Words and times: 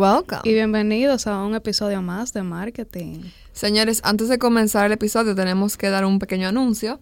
Welcome. 0.00 0.42
Y 0.44 0.52
bienvenidos 0.52 1.26
a 1.26 1.42
un 1.42 1.54
episodio 1.54 2.02
más 2.02 2.34
de 2.34 2.42
marketing. 2.42 3.20
Señores, 3.54 4.02
antes 4.04 4.28
de 4.28 4.38
comenzar 4.38 4.84
el 4.84 4.92
episodio 4.92 5.34
tenemos 5.34 5.78
que 5.78 5.88
dar 5.88 6.04
un 6.04 6.18
pequeño 6.18 6.48
anuncio. 6.48 7.00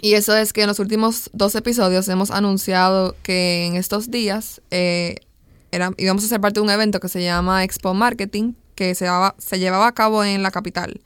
Y 0.00 0.14
eso 0.14 0.36
es 0.36 0.52
que 0.52 0.62
en 0.62 0.66
los 0.66 0.80
últimos 0.80 1.30
dos 1.32 1.54
episodios 1.54 2.08
hemos 2.08 2.32
anunciado 2.32 3.14
que 3.22 3.66
en 3.66 3.76
estos 3.76 4.10
días 4.10 4.60
eh, 4.72 5.14
era- 5.70 5.92
íbamos 5.96 6.24
a 6.24 6.26
ser 6.26 6.40
parte 6.40 6.58
de 6.58 6.64
un 6.64 6.70
evento 6.70 6.98
que 6.98 7.08
se 7.08 7.22
llama 7.22 7.62
Expo 7.62 7.94
Marketing, 7.94 8.54
que 8.74 8.96
se 8.96 9.04
llevaba, 9.04 9.36
se 9.38 9.60
llevaba 9.60 9.86
a 9.86 9.92
cabo 9.92 10.24
en 10.24 10.42
la 10.42 10.50
capital. 10.50 11.00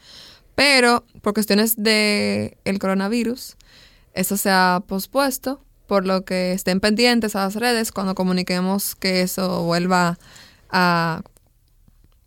Pero 0.54 1.04
por 1.20 1.34
cuestiones 1.34 1.74
del 1.76 2.56
el 2.64 2.78
coronavirus, 2.78 3.56
eso 4.14 4.38
se 4.38 4.48
ha 4.48 4.82
pospuesto, 4.86 5.60
por 5.86 6.06
lo 6.06 6.24
que 6.24 6.52
estén 6.54 6.80
pendientes 6.80 7.36
a 7.36 7.40
las 7.40 7.56
redes 7.56 7.92
cuando 7.92 8.14
comuniquemos 8.14 8.94
que 8.94 9.20
eso 9.20 9.62
vuelva 9.64 10.08
a... 10.08 10.18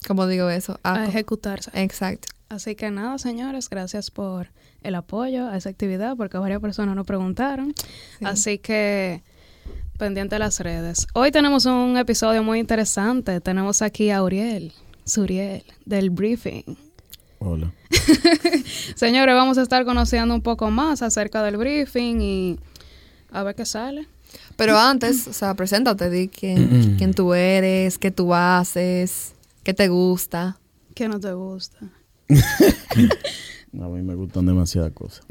¿Cómo 0.07 0.27
digo 0.27 0.49
eso? 0.49 0.79
A 0.83 1.05
ejecutarse. 1.05 1.71
Exacto. 1.73 2.27
Así 2.47 2.75
que 2.75 2.91
nada, 2.91 3.17
señores, 3.17 3.69
gracias 3.69 4.11
por 4.11 4.51
el 4.83 4.95
apoyo 4.95 5.47
a 5.49 5.57
esa 5.57 5.69
actividad, 5.69 6.15
porque 6.15 6.37
varias 6.37 6.61
personas 6.61 6.95
nos 6.95 7.07
preguntaron. 7.07 7.73
Sí. 8.19 8.25
Así 8.25 8.57
que 8.59 9.23
pendiente 9.97 10.35
de 10.35 10.39
las 10.39 10.59
redes. 10.59 11.07
Hoy 11.13 11.31
tenemos 11.31 11.65
un 11.65 11.97
episodio 11.97 12.43
muy 12.43 12.59
interesante. 12.59 13.41
Tenemos 13.41 13.81
aquí 13.81 14.11
a 14.11 14.21
Uriel, 14.21 14.73
Suriel, 15.05 15.63
del 15.85 16.11
briefing. 16.11 16.77
Hola. 17.39 17.71
Señores, 18.95 19.35
vamos 19.35 19.57
a 19.57 19.63
estar 19.63 19.85
conociendo 19.85 20.35
un 20.35 20.41
poco 20.41 20.69
más 20.69 21.01
acerca 21.01 21.43
del 21.43 21.57
briefing 21.57 22.21
y 22.21 22.59
a 23.31 23.43
ver 23.43 23.55
qué 23.55 23.65
sale. 23.65 24.07
Pero 24.55 24.77
antes, 24.77 25.27
o 25.27 25.33
sea, 25.33 25.53
preséntate, 25.53 26.09
di 26.09 26.27
quién, 26.27 26.95
quién 26.97 27.13
tú 27.13 27.33
eres, 27.33 27.97
qué 27.97 28.11
tú 28.11 28.33
haces, 28.33 29.33
qué 29.63 29.73
te 29.73 29.87
gusta. 29.87 30.57
¿Qué 30.93 31.09
no 31.09 31.19
te 31.19 31.33
gusta? 31.33 31.77
A 32.29 33.87
mí 33.87 34.01
me 34.01 34.15
gustan 34.15 34.45
demasiadas 34.45 34.93
cosas. 34.93 35.25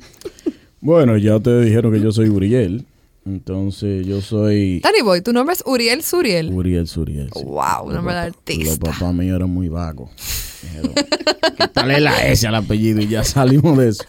Bueno, 0.81 1.17
ya 1.17 1.37
ustedes 1.37 1.65
dijeron 1.65 1.93
que 1.93 2.01
yo 2.01 2.13
soy 2.13 2.29
Uriel. 2.29 2.85
Entonces 3.27 4.07
yo 4.07 4.21
soy 4.21 4.81
Danny 4.81 5.01
Boy, 5.03 5.23
tu 5.23 5.33
nombre 5.33 5.55
es 5.55 5.63
Uriel 5.67 6.03
Suriel. 6.03 6.53
Uriel 6.53 6.87
Suriel. 6.87 7.31
sí. 7.35 7.43
Wow, 7.45 7.91
nombre 7.91 7.93
de 7.93 8.01
papá- 8.03 8.15
Los 8.15 8.37
artista. 8.37 8.91
papás 8.91 9.15
míos 9.15 9.37
eran 9.37 9.51
muy 9.51 9.69
vagos. 9.69 10.11
Quítale 11.59 12.01
la 12.01 12.27
S 12.29 12.47
al 12.47 12.55
apellido 12.55 13.01
y 13.01 13.09
ya 13.09 13.25
salimos 13.25 13.77
de 13.79 13.89
eso. 13.91 14.05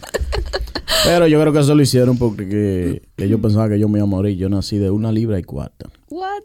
Pero 1.05 1.27
yo 1.27 1.39
creo 1.41 1.53
que 1.53 1.59
eso 1.59 1.75
lo 1.75 1.81
hicieron 1.83 2.17
porque 2.17 2.47
que 2.47 3.01
ellos 3.23 3.39
pensaban 3.41 3.69
que 3.69 3.79
yo 3.79 3.87
me 3.87 3.99
iba 3.99 4.03
a 4.03 4.09
morir. 4.09 4.37
Yo 4.37 4.49
nací 4.49 4.77
de 4.77 4.89
una 4.91 5.11
libra 5.11 5.37
y 5.39 5.43
cuarta. 5.43 5.89
What? 6.09 6.41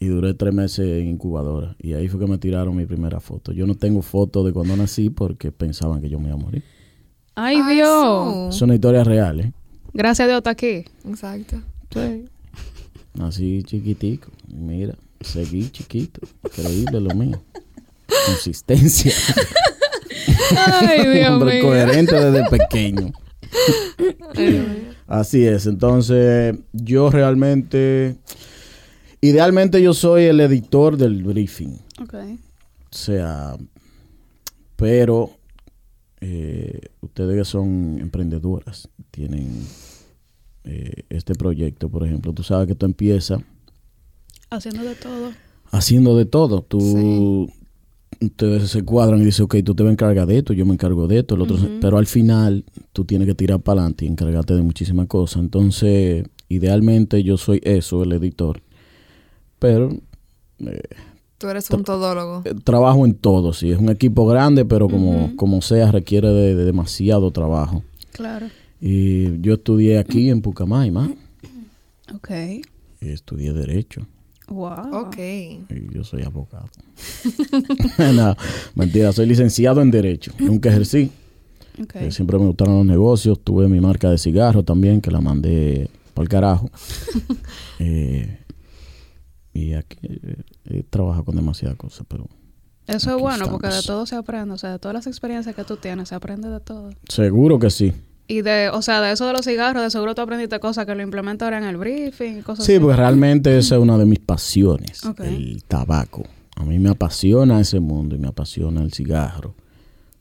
Y 0.00 0.06
duré 0.06 0.32
tres 0.34 0.54
meses 0.54 0.86
en 0.86 1.08
incubadora. 1.08 1.74
Y 1.80 1.92
ahí 1.94 2.08
fue 2.08 2.20
que 2.20 2.26
me 2.26 2.38
tiraron 2.38 2.76
mi 2.76 2.86
primera 2.86 3.20
foto. 3.20 3.52
Yo 3.52 3.66
no 3.66 3.74
tengo 3.74 4.00
foto 4.02 4.44
de 4.44 4.52
cuando 4.52 4.76
nací 4.76 5.10
porque 5.10 5.50
pensaban 5.52 6.00
que 6.00 6.08
yo 6.08 6.18
me 6.18 6.28
iba 6.28 6.34
a 6.34 6.40
morir. 6.40 6.62
Ay, 7.34 7.58
Ay, 7.62 7.74
Dios. 7.76 8.54
Es 8.54 8.62
una 8.62 8.74
historia 8.74 9.04
real, 9.04 9.40
¿eh? 9.40 9.52
Gracias 9.92 10.24
a 10.24 10.28
Dios 10.28 10.38
está 10.38 10.50
aquí. 10.50 10.84
Exacto. 11.06 11.60
Nací 13.14 13.62
chiquitico. 13.64 14.30
Y 14.48 14.54
Mira, 14.54 14.94
seguí 15.20 15.70
chiquito. 15.70 16.20
Increíble 16.44 17.00
lo 17.00 17.14
mío. 17.14 17.42
Consistencia. 18.26 19.12
Ay, 20.56 21.06
Dios 21.18 21.30
Hombre 21.30 21.54
mío. 21.54 21.64
coherente 21.64 22.14
desde 22.14 22.48
pequeño. 22.48 23.12
Así 25.06 25.46
es. 25.46 25.66
Entonces, 25.66 26.56
yo 26.72 27.10
realmente. 27.10 28.16
Idealmente, 29.20 29.82
yo 29.82 29.94
soy 29.94 30.24
el 30.24 30.40
editor 30.40 30.96
del 30.96 31.24
briefing. 31.24 31.76
Ok. 32.00 32.14
O 32.14 32.94
sea, 32.94 33.56
pero 34.76 35.37
eh, 36.20 36.80
ustedes 37.00 37.36
que 37.36 37.44
son 37.44 37.98
emprendedoras, 38.00 38.88
tienen 39.10 39.62
eh, 40.64 41.04
este 41.08 41.34
proyecto, 41.34 41.88
por 41.88 42.04
ejemplo, 42.06 42.32
tú 42.32 42.42
sabes 42.42 42.66
que 42.68 42.74
tú 42.74 42.86
empiezas 42.86 43.40
Haciendo 44.50 44.82
de 44.82 44.94
todo. 44.94 45.30
haciendo 45.70 46.16
de 46.16 46.24
todo. 46.24 46.62
Tú 46.62 47.50
ustedes 48.20 48.70
se 48.70 48.82
cuadran 48.82 49.20
y 49.20 49.26
dicen, 49.26 49.44
ok, 49.44 49.56
tú 49.64 49.74
te 49.74 49.82
vas 49.82 49.90
a 49.90 49.92
encargar 49.92 50.26
de 50.26 50.38
esto, 50.38 50.52
yo 50.52 50.64
me 50.66 50.72
encargo 50.72 51.06
de 51.06 51.18
esto, 51.20 51.34
el 51.34 51.42
otro, 51.42 51.56
pero 51.80 51.98
al 51.98 52.06
final 52.06 52.64
tú 52.92 53.04
tienes 53.04 53.28
que 53.28 53.34
tirar 53.34 53.60
para 53.60 53.82
adelante 53.82 54.04
y 54.04 54.08
encargarte 54.08 54.54
de 54.54 54.62
muchísimas 54.62 55.06
cosas. 55.06 55.42
Entonces, 55.42 56.24
idealmente 56.48 57.22
yo 57.22 57.36
soy 57.36 57.60
eso, 57.62 58.02
el 58.02 58.12
editor, 58.12 58.60
pero 59.58 59.90
eh, 60.60 60.80
Tú 61.38 61.48
eres 61.48 61.70
un 61.70 61.84
todólogo. 61.84 62.42
eh, 62.44 62.54
trabajo 62.64 63.06
en 63.06 63.14
todo, 63.14 63.52
sí, 63.52 63.70
es 63.70 63.78
un 63.78 63.88
equipo 63.90 64.26
grande, 64.26 64.64
pero 64.64 64.88
como, 64.88 65.34
como 65.36 65.62
sea, 65.62 65.90
requiere 65.92 66.28
de, 66.28 66.54
de 66.56 66.64
demasiado 66.64 67.30
trabajo. 67.30 67.84
Claro. 68.12 68.46
Y 68.80 69.40
yo 69.40 69.54
estudié 69.54 69.98
aquí 69.98 70.30
en 70.30 70.40
Pucamaima, 70.42 71.10
Ok. 72.14 72.30
y 73.00 73.08
estudié 73.08 73.52
Derecho, 73.52 74.06
Wow. 74.48 74.94
Ok. 74.94 75.18
y 75.18 75.94
yo 75.94 76.02
soy 76.04 76.22
abogado. 76.22 76.68
no, 78.14 78.34
mentira, 78.74 79.12
soy 79.12 79.26
licenciado 79.26 79.80
en 79.82 79.90
Derecho, 79.90 80.32
nunca 80.38 80.70
ejercí. 80.70 81.10
Ok. 81.80 81.94
Eh, 81.96 82.10
siempre 82.10 82.38
me 82.38 82.46
gustaron 82.46 82.78
los 82.78 82.86
negocios, 82.86 83.38
tuve 83.44 83.68
mi 83.68 83.78
marca 83.80 84.10
de 84.10 84.18
cigarro 84.18 84.64
también, 84.64 85.00
que 85.00 85.10
la 85.12 85.20
mandé 85.20 85.88
para 86.14 86.22
el 86.24 86.28
carajo. 86.28 86.68
Eh, 87.80 88.40
y 89.66 89.74
aquí 89.74 89.98
eh, 90.02 90.42
he 90.66 90.82
trabajado 90.82 91.24
con 91.24 91.36
demasiadas 91.36 91.76
cosas, 91.76 92.06
pero 92.08 92.26
Eso 92.86 93.14
es 93.16 93.20
bueno 93.20 93.46
porque 93.50 93.68
de 93.68 93.82
todo 93.82 94.06
se 94.06 94.16
aprende. 94.16 94.54
O 94.54 94.58
sea, 94.58 94.72
de 94.72 94.78
todas 94.78 94.94
las 94.94 95.06
experiencias 95.06 95.54
que 95.54 95.64
tú 95.64 95.76
tienes, 95.76 96.08
se 96.08 96.14
aprende 96.14 96.48
de 96.48 96.60
todo. 96.60 96.90
seguro 97.08 97.58
que 97.58 97.70
sí. 97.70 97.92
Y 98.30 98.42
de, 98.42 98.68
o 98.68 98.82
sea, 98.82 99.00
de 99.00 99.12
eso 99.12 99.26
de 99.26 99.32
los 99.32 99.46
cigarros, 99.46 99.82
de 99.82 99.90
seguro 99.90 100.14
tú 100.14 100.20
aprendiste 100.20 100.60
cosas 100.60 100.84
que 100.84 100.94
lo 100.94 101.02
implementas 101.02 101.46
ahora 101.46 101.58
en 101.58 101.64
el 101.64 101.78
briefing, 101.78 102.42
cosas 102.42 102.66
Sí, 102.66 102.72
así. 102.72 102.80
porque 102.80 102.96
realmente 102.96 103.56
esa 103.56 103.76
es 103.76 103.80
una 103.80 103.96
de 103.96 104.04
mis 104.04 104.18
pasiones, 104.18 105.00
el 105.20 105.64
tabaco. 105.64 106.24
A 106.56 106.64
mí 106.64 106.78
me 106.78 106.90
apasiona 106.90 107.58
ese 107.60 107.80
mundo 107.80 108.16
y 108.16 108.18
me 108.18 108.28
apasiona 108.28 108.82
el 108.82 108.92
cigarro. 108.92 109.54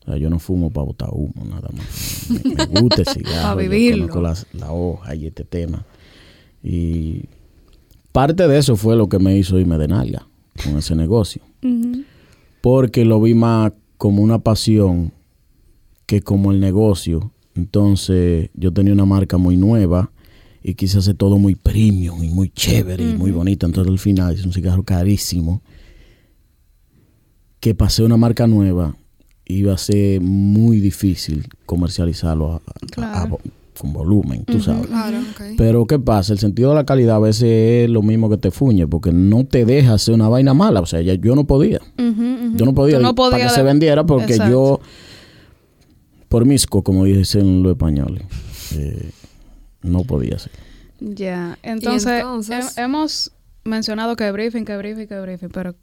O 0.03 0.05
sea, 0.05 0.17
yo 0.17 0.29
no 0.29 0.39
fumo 0.39 0.69
para 0.69 0.85
botar 0.85 1.09
humo, 1.11 1.33
nada 1.43 1.67
más. 1.75 2.27
Me, 2.29 2.65
me 2.67 2.79
gusta 2.81 3.01
el 3.01 3.07
cigarro. 3.13 3.41
Pa' 3.57 3.63
yo 3.63 3.69
vivirlo. 3.69 4.07
conozco 4.07 4.21
las- 4.21 4.47
la 4.53 4.71
hoja 4.71 5.13
y 5.15 5.25
este 5.27 5.43
tema. 5.43 5.83
Y 6.63 7.25
parte 8.17 8.47
de 8.47 8.57
eso 8.57 8.75
fue 8.75 8.95
lo 8.95 9.07
que 9.09 9.19
me 9.19 9.37
hizo 9.37 9.59
irme 9.59 9.77
de 9.77 9.87
nalga 9.87 10.27
con 10.63 10.77
ese 10.77 10.95
negocio. 10.95 11.41
Porque 12.61 13.05
lo 13.05 13.21
vi 13.21 13.33
más 13.35 13.73
como 13.97 14.21
una 14.23 14.39
pasión 14.39 15.13
que 16.07 16.21
como 16.21 16.51
el 16.51 16.59
negocio. 16.59 17.31
Entonces 17.55 18.49
yo 18.55 18.71
tenía 18.73 18.93
una 18.93 19.05
marca 19.05 19.37
muy 19.37 19.55
nueva 19.57 20.09
y 20.63 20.73
quise 20.73 20.97
hacer 20.97 21.15
todo 21.15 21.37
muy 21.37 21.53
premium 21.55 22.23
y 22.23 22.29
muy 22.29 22.49
chévere 22.49 23.03
y 23.03 23.13
muy 23.17 23.31
bonito. 23.31 23.65
Entonces 23.67 23.91
al 23.91 23.99
final 23.99 24.33
es 24.33 24.43
un 24.45 24.51
cigarro 24.53 24.83
carísimo 24.83 25.61
que 27.59 27.73
pasé 27.75 28.03
una 28.03 28.17
marca 28.17 28.47
nueva 28.47 28.95
iba 29.45 29.73
a 29.73 29.77
ser 29.77 30.21
muy 30.21 30.79
difícil 30.79 31.47
comercializarlo 31.65 32.53
a- 32.53 32.61
a-. 33.23 33.27
con 33.79 33.93
volumen, 33.93 34.43
tú 34.45 34.59
sabes. 34.59 34.87
Claro. 34.87 35.17
Pero 35.57 35.85
¿qué 35.85 35.99
pasa? 35.99 36.33
El 36.33 36.39
sentido 36.39 36.69
de 36.69 36.75
la 36.75 36.85
calidad 36.85 37.17
a 37.17 37.19
veces 37.19 37.83
es 37.85 37.89
lo 37.89 38.01
mismo 38.01 38.29
que 38.29 38.37
te 38.37 38.51
fuñe, 38.51 38.87
porque 38.87 39.11
no 39.11 39.45
te 39.45 39.65
deja 39.65 39.93
hacer 39.93 40.13
una 40.13 40.27
vaina 40.29 40.53
mala. 40.53 40.81
O 40.81 40.85
sea, 40.85 41.01
ya 41.01 41.13
yo 41.13 41.35
no 41.35 41.45
podía. 41.45 41.79
Yo 41.97 42.65
no 42.65 42.73
podía, 42.73 42.99
para 43.13 43.37
que 43.43 43.49
se 43.49 43.61
vendiera 43.63 44.05
porque 44.05 44.33
Exacto. 44.33 44.51
yo, 44.51 44.79
por 46.29 46.45
misco, 46.45 46.83
como 46.83 47.05
dicen 47.05 47.63
los 47.63 47.71
españoles, 47.73 48.23
eh, 48.75 49.11
no 49.83 50.03
podía 50.03 50.35
hacer. 50.35 50.51
Ya, 50.99 51.57
entonces, 51.63 52.11
entonces? 52.21 52.77
he- 52.77 52.81
hemos 52.81 53.31
mencionado 53.63 54.15
que 54.15 54.31
briefing, 54.31 54.65
que 54.65 54.75
briefing, 54.77 55.07
que 55.07 55.19
briefing, 55.19 55.49
pero 55.49 55.75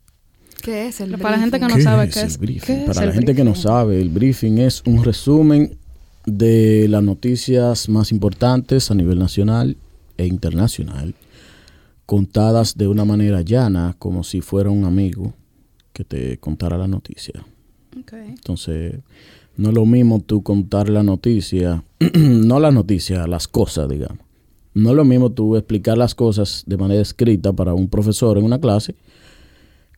¿Qué 0.62 0.88
es 0.88 1.00
el 1.02 1.18
Para 1.18 1.36
la 1.36 1.42
gente 1.42 1.60
que 1.60 1.66
briefing? 1.66 1.84
no 1.84 1.90
sabe 1.90 2.08
qué 2.08 2.20
es- 2.22 2.32
el 2.34 2.38
briefing? 2.40 2.60
qué 2.66 2.80
es 2.80 2.86
Para 2.88 3.00
el 3.02 3.06
la 3.08 3.14
gente 3.14 3.34
que 3.34 3.44
no 3.44 3.50
briefing. 3.50 3.62
sabe, 3.70 4.00
el 4.00 4.08
briefing 4.08 4.58
es 4.58 4.82
un 4.86 5.04
resumen 5.04 5.76
de 6.26 6.86
las 6.88 7.02
noticias 7.02 7.88
más 7.88 8.12
importantes 8.12 8.90
a 8.90 8.94
nivel 8.94 9.18
nacional 9.18 9.76
e 10.16 10.26
internacional, 10.26 11.14
contadas 12.06 12.76
de 12.76 12.88
una 12.88 13.04
manera 13.04 13.42
llana, 13.42 13.96
como 13.98 14.24
si 14.24 14.40
fuera 14.40 14.70
un 14.70 14.84
amigo 14.84 15.34
que 15.92 16.04
te 16.04 16.38
contara 16.38 16.78
la 16.78 16.88
noticia. 16.88 17.44
Entonces, 17.94 19.00
no 19.56 19.68
es 19.68 19.74
lo 19.74 19.86
mismo 19.86 20.20
tú 20.20 20.42
contar 20.42 20.88
la 20.88 21.02
noticia, 21.02 21.84
no 22.14 22.58
la 22.58 22.70
noticia, 22.70 23.26
las 23.26 23.48
cosas, 23.48 23.88
digamos. 23.88 24.18
No 24.74 24.90
es 24.90 24.96
lo 24.96 25.04
mismo 25.04 25.30
tú 25.30 25.56
explicar 25.56 25.96
las 25.96 26.16
cosas 26.16 26.64
de 26.66 26.76
manera 26.76 27.00
escrita 27.00 27.52
para 27.52 27.74
un 27.74 27.88
profesor 27.88 28.36
en 28.38 28.44
una 28.44 28.60
clase 28.60 28.96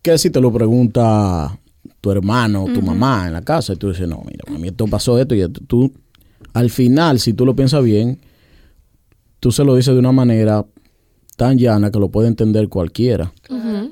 que 0.02 0.18
si 0.18 0.30
te 0.30 0.40
lo 0.40 0.52
pregunta 0.52 1.58
tu 2.00 2.10
hermano 2.12 2.64
o 2.64 2.72
tu 2.72 2.80
mamá 2.80 3.26
en 3.26 3.32
la 3.32 3.42
casa 3.42 3.72
y 3.72 3.76
tú 3.76 3.88
dices, 3.88 4.06
no, 4.06 4.22
mira, 4.24 4.44
a 4.46 4.56
mí 4.56 4.68
esto 4.68 4.86
pasó 4.86 5.18
esto 5.18 5.34
y. 5.34 5.48
Tú, 5.48 5.92
al 6.56 6.70
final, 6.70 7.20
si 7.20 7.34
tú 7.34 7.44
lo 7.44 7.54
piensas 7.54 7.84
bien, 7.84 8.18
tú 9.40 9.52
se 9.52 9.62
lo 9.62 9.76
dices 9.76 9.92
de 9.92 10.00
una 10.00 10.10
manera 10.10 10.64
tan 11.36 11.58
llana 11.58 11.90
que 11.90 11.98
lo 11.98 12.08
puede 12.08 12.28
entender 12.28 12.70
cualquiera. 12.70 13.34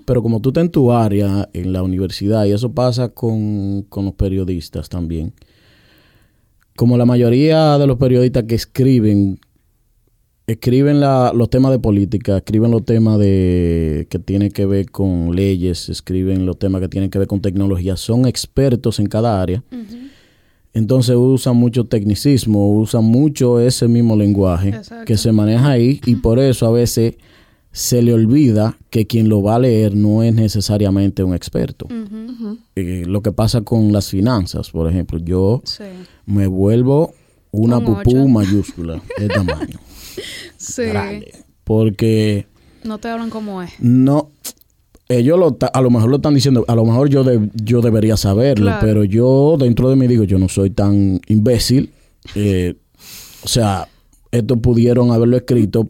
Pero 0.07 0.23
como 0.23 0.41
tú 0.41 0.49
estás 0.49 0.65
en 0.65 0.71
tu 0.71 0.91
área, 0.91 1.47
en 1.53 1.75
la 1.75 1.83
universidad, 1.83 2.47
y 2.47 2.53
eso 2.53 2.73
pasa 2.73 3.11
con, 3.11 3.83
con 3.91 4.07
los 4.07 4.15
periodistas 4.15 4.89
también, 4.89 5.35
como 6.75 6.97
la 6.97 7.05
mayoría 7.05 7.77
de 7.77 7.87
los 7.87 7.99
periodistas 7.99 8.45
que 8.45 8.55
escriben, 8.55 9.39
escriben 10.47 11.01
la, 11.01 11.33
los 11.35 11.51
temas 11.51 11.71
de 11.71 11.81
política, 11.81 12.39
escriben 12.39 12.71
los 12.71 12.87
temas 12.87 13.19
de 13.19 14.07
que 14.09 14.19
tienen 14.19 14.51
que 14.51 14.65
ver 14.65 14.91
con 14.91 15.37
leyes, 15.37 15.91
escriben 15.91 16.47
los 16.47 16.59
temas 16.59 16.81
que 16.81 16.89
tienen 16.89 17.11
que 17.11 17.19
ver 17.19 17.29
con 17.29 17.43
tecnología, 17.43 17.99
son 17.99 18.25
expertos 18.25 19.01
en 19.01 19.07
cada 19.07 19.43
área. 19.43 19.63
Entonces 20.75 21.15
usan 21.17 21.57
mucho 21.57 21.85
tecnicismo, 21.85 22.69
usan 22.79 23.05
mucho 23.05 23.61
ese 23.61 23.87
mismo 23.89 24.17
lenguaje 24.17 24.71
Exacto. 24.71 25.05
que 25.05 25.17
se 25.17 25.31
maneja 25.33 25.71
ahí 25.71 26.01
y 26.05 26.17
por 26.17 26.39
eso 26.41 26.67
a 26.67 26.73
veces 26.73 27.15
se 27.71 28.03
le 28.03 28.13
olvida 28.13 28.77
que 28.91 29.07
quien 29.07 29.29
lo 29.29 29.43
va 29.43 29.57
a 29.57 29.59
leer 29.61 29.95
no 29.97 30.23
es 30.23 30.35
necesariamente 30.35 31.23
un 31.25 31.35
experto. 31.35 31.87
Eh, 32.77 33.05
lo 33.07 33.23
que 33.23 33.33
pasa 33.33 33.63
con 33.63 33.93
las 33.93 34.09
finanzas, 34.11 34.71
por 34.71 34.89
ejemplo, 34.91 35.19
yo 35.19 35.63
Sí. 35.65 35.85
me 36.27 36.47
vuelvo 36.49 37.15
una 37.53 37.79
Un 37.79 37.85
pupú 37.85 38.11
ocho. 38.11 38.29
mayúscula 38.29 39.01
de 39.19 39.29
tamaño. 39.29 39.79
Sí. 40.57 40.83
grande. 40.85 41.33
Porque 41.65 42.47
No 42.85 42.99
te 42.99 43.09
hablan 43.09 43.31
como 43.31 43.63
es. 43.63 43.71
no, 43.81 44.31
ellos 45.09 45.39
lo 45.39 45.57
a 45.73 45.81
lo 45.81 45.91
mejor 45.91 46.11
lo 46.11 46.17
están 46.17 46.35
diciendo, 46.35 46.65
a 46.69 46.75
lo 46.75 46.85
mejor 46.85 47.09
yo, 47.09 47.25
de- 47.25 47.51
yo 47.55 47.81
debería 47.83 48.17
saberlo, 48.17 48.67
Claro. 48.67 48.87
pero 48.87 49.05
yo 49.05 49.57
dentro 49.59 49.89
de 49.91 49.97
mí 49.97 50.07
digo, 50.07 50.25
yo 50.25 50.39
no 50.39 50.49
soy 50.49 50.71
tan 50.71 51.21
imbécil. 51.29 51.91
Eh, 52.35 52.75
o 53.43 53.49
sea, 53.49 53.87
esto 54.31 54.57
pudieron 54.57 55.11
haberlo 55.13 55.37
escrito 55.37 55.87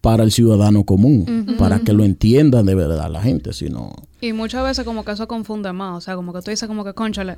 para 0.00 0.22
el 0.22 0.30
ciudadano 0.32 0.84
común, 0.84 1.54
para 1.58 1.80
que 1.80 1.92
lo 1.94 2.04
entiendan 2.04 2.66
de 2.66 2.74
verdad 2.74 3.10
la 3.10 3.22
gente, 3.22 3.52
si 3.54 3.70
no... 3.70 3.92
Y 4.20 4.32
muchas 4.34 4.62
veces 4.62 4.84
como 4.84 5.02
que 5.04 5.12
eso 5.12 5.26
confunde 5.26 5.72
más. 5.72 5.96
O 5.96 6.00
sea, 6.00 6.14
como 6.14 6.32
que 6.32 6.40
tú 6.42 6.50
dices 6.50 6.68
como 6.68 6.84
que, 6.84 6.92
conchale, 6.94 7.36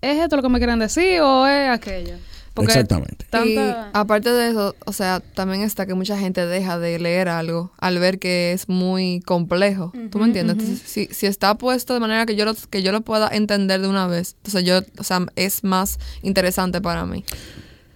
¿es 0.00 0.18
esto 0.18 0.36
lo 0.36 0.42
que 0.42 0.48
me 0.48 0.58
quieren 0.58 0.78
decir 0.78 1.20
o 1.20 1.46
es 1.46 1.68
aquello? 1.68 2.14
Porque 2.58 2.72
Exactamente. 2.72 3.24
Y 3.44 3.56
aparte 3.92 4.30
de 4.30 4.50
eso, 4.50 4.74
o 4.84 4.92
sea, 4.92 5.20
también 5.20 5.62
está 5.62 5.86
que 5.86 5.94
mucha 5.94 6.18
gente 6.18 6.44
deja 6.44 6.78
de 6.78 6.98
leer 6.98 7.28
algo 7.28 7.70
al 7.78 7.98
ver 7.98 8.18
que 8.18 8.52
es 8.52 8.68
muy 8.68 9.20
complejo. 9.24 9.92
¿Tú 10.10 10.18
me 10.18 10.24
entiendes? 10.24 10.58
Entonces, 10.58 10.82
si, 10.84 11.06
si 11.12 11.26
está 11.26 11.56
puesto 11.56 11.94
de 11.94 12.00
manera 12.00 12.26
que 12.26 12.34
yo, 12.34 12.44
lo, 12.44 12.54
que 12.68 12.82
yo 12.82 12.90
lo 12.90 13.02
pueda 13.02 13.28
entender 13.28 13.80
de 13.80 13.88
una 13.88 14.08
vez, 14.08 14.34
entonces 14.38 14.64
yo, 14.64 14.80
o 14.98 15.04
sea, 15.04 15.24
es 15.36 15.62
más 15.62 15.98
interesante 16.22 16.80
para 16.80 17.06
mí. 17.06 17.24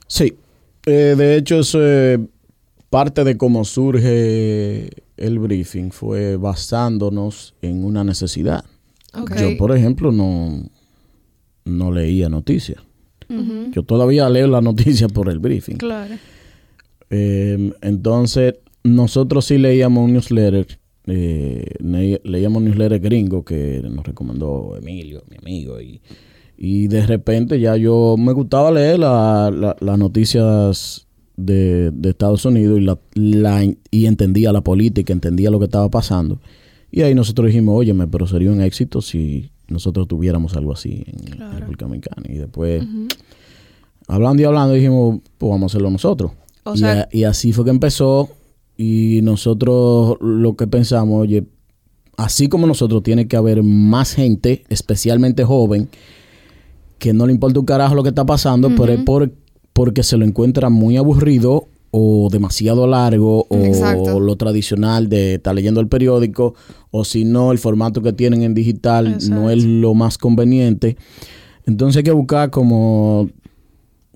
Sí, 0.07 0.35
Eh, 0.87 1.15
de 1.17 1.37
hecho 1.37 1.61
es 1.61 1.77
eh, 1.79 2.19
parte 2.91 3.25
de 3.25 3.37
cómo 3.37 3.65
surge 3.65 4.91
el 5.17 5.39
briefing, 5.39 5.91
fue 5.91 6.37
basándonos 6.37 7.55
en 7.63 7.85
una 7.85 8.05
necesidad. 8.05 8.65
Yo, 9.39 9.57
por 9.59 9.77
ejemplo, 9.77 10.11
no, 10.13 10.69
no 11.65 11.91
leía 11.93 12.29
noticias. 12.29 12.83
Yo 13.73 13.83
todavía 13.83 14.29
leo 14.29 14.47
las 14.47 14.63
noticias 14.63 15.11
por 15.13 15.29
el 15.29 15.39
briefing. 15.39 15.77
Claro. 15.77 16.15
Eh, 17.11 17.73
entonces, 17.83 18.55
nosotros 18.85 19.45
sí 19.45 19.59
leíamos 19.59 20.05
un 20.05 20.15
newsletter, 20.15 20.67
eh, 21.07 21.67
leíamos 22.25 22.59
un 22.59 22.65
newsletter 22.67 23.01
gringo 23.01 23.45
que 23.45 23.83
nos 23.91 24.05
recomendó 24.07 24.77
Emilio, 24.81 25.23
mi 25.31 25.37
amigo, 25.37 25.81
y, 25.81 26.01
y 26.57 26.89
de 26.89 27.07
repente 27.07 27.61
ya 27.61 27.77
yo 27.77 28.17
me 28.19 28.33
gustaba 28.33 28.71
leer 28.71 28.99
la- 28.99 29.51
la- 29.55 29.77
las 29.81 29.99
noticias 29.99 31.07
de, 31.37 31.91
de 31.93 32.11
Estados 32.11 32.45
Unidos 32.45 32.79
y, 32.81 32.83
la, 32.85 32.99
la- 33.15 33.65
y 33.91 34.07
entendía 34.07 34.53
la 34.53 34.63
política, 34.63 35.13
entendía 35.13 35.51
lo 35.51 35.59
que 35.59 35.67
estaba 35.67 35.91
pasando. 35.91 36.41
Y 36.91 37.03
ahí 37.03 37.15
nosotros 37.15 37.47
dijimos, 37.47 37.75
óyeme, 37.77 38.07
pero 38.07 38.27
sería 38.27 38.51
un 38.51 38.61
éxito 38.61 39.01
si 39.01 39.51
nosotros 39.73 40.07
tuviéramos 40.07 40.55
algo 40.57 40.73
así 40.73 41.03
en 41.07 41.25
Claro. 41.33 41.59
República 41.59 41.85
Dominicana. 41.87 42.23
Y 42.29 42.37
después, 42.39 42.85
hablando 44.09 44.43
y 44.43 44.45
hablando, 44.45 44.75
dijimos, 44.75 45.21
pues 45.39 45.51
vamos 45.51 45.65
a 45.65 45.67
hacerlo 45.73 45.91
nosotros. 45.91 46.33
O 46.65 46.75
y, 46.75 46.79
sea- 46.79 47.03
a- 47.03 47.09
y 47.11 47.25
así 47.25 47.53
fue 47.53 47.65
que 47.65 47.71
empezó. 47.71 48.31
Y 48.77 49.21
nosotros 49.23 50.17
lo 50.21 50.57
que 50.57 50.67
pensamos, 50.67 51.21
oye, 51.21 51.45
así 52.17 52.49
como 52.49 52.67
nosotros, 52.67 53.03
tiene 53.03 53.29
que 53.29 53.37
haber 53.37 53.63
más 53.63 54.15
gente, 54.15 54.65
especialmente 54.69 55.45
joven, 55.45 55.89
que 56.99 57.13
no 57.13 57.27
le 57.27 57.33
importa 57.33 57.61
un 57.61 57.67
carajo 57.67 57.95
lo 57.95 58.03
que 58.03 58.09
está 58.11 58.25
pasando, 58.25 58.71
pero 58.77 58.93
es 58.93 59.01
por, 59.03 59.33
porque 59.73 60.03
se 60.03 60.17
lo 60.17 60.25
encuentra 60.25 60.71
muy 60.71 60.97
aburrido 60.97 61.69
o 61.95 62.29
demasiado 62.33 62.87
largo 62.87 63.47
o 63.51 63.57
Exacto. 63.59 64.19
lo 64.19 64.35
tradicional 64.37 65.11
de 65.11 65.35
estar 65.35 65.55
leyendo 65.55 65.79
el 65.81 65.89
periódico 65.89 66.55
o 66.91 67.05
si 67.05 67.27
no 67.27 67.53
el 67.53 67.59
formato 67.59 68.01
que 68.01 68.15
tienen 68.15 68.43
en 68.43 68.55
digital 68.55 69.19
no 69.29 69.51
es 69.51 69.63
lo 69.63 69.93
más 69.93 70.17
conveniente. 70.17 70.97
Entonces 71.67 71.99
hay 71.99 72.03
que 72.03 72.13
buscar 72.13 72.51
como, 72.51 73.29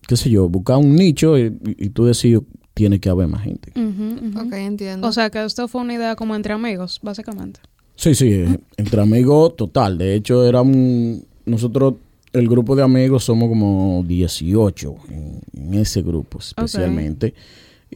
qué 0.09 0.17
sé 0.17 0.31
yo, 0.31 0.49
buscar 0.49 0.79
un 0.79 0.97
nicho 0.97 1.39
y, 1.39 1.55
y 1.79 1.91
tú 1.91 2.07
decides, 2.07 2.41
tiene 2.73 2.99
que 2.99 3.11
haber 3.11 3.29
más 3.29 3.43
gente. 3.43 3.73
Ok, 4.37 4.53
entiendo. 4.55 5.07
O 5.07 5.13
sea, 5.13 5.29
que 5.29 5.45
esto 5.45 5.69
fue 5.69 5.83
una 5.83 5.95
idea 5.95 6.17
como 6.17 6.35
entre 6.35 6.55
amigos, 6.55 6.99
básicamente. 7.03 7.61
Sí, 7.95 8.15
sí, 8.15 8.33
eh, 8.33 8.59
entre 8.79 9.03
amigos 9.03 9.55
total. 9.55 9.99
De 9.99 10.15
hecho, 10.15 10.47
era 10.47 10.63
un, 10.63 11.27
nosotros, 11.45 11.95
el 12.33 12.49
grupo 12.49 12.75
de 12.75 12.83
amigos 12.83 13.25
somos 13.25 13.51
como 13.51 14.03
18 14.07 14.95
en, 15.11 15.41
en 15.53 15.75
ese 15.75 16.01
grupo 16.01 16.39
especialmente. 16.39 17.35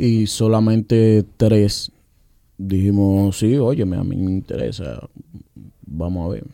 Y 0.03 0.27
solamente 0.27 1.25
tres 1.37 1.93
dijimos, 2.57 3.39
sí, 3.39 3.57
óyeme, 3.57 3.97
a 3.97 4.05
mí 4.05 4.17
me 4.17 4.31
interesa, 4.31 4.99
vamos 5.87 6.27
a 6.27 6.33
ver. 6.33 6.45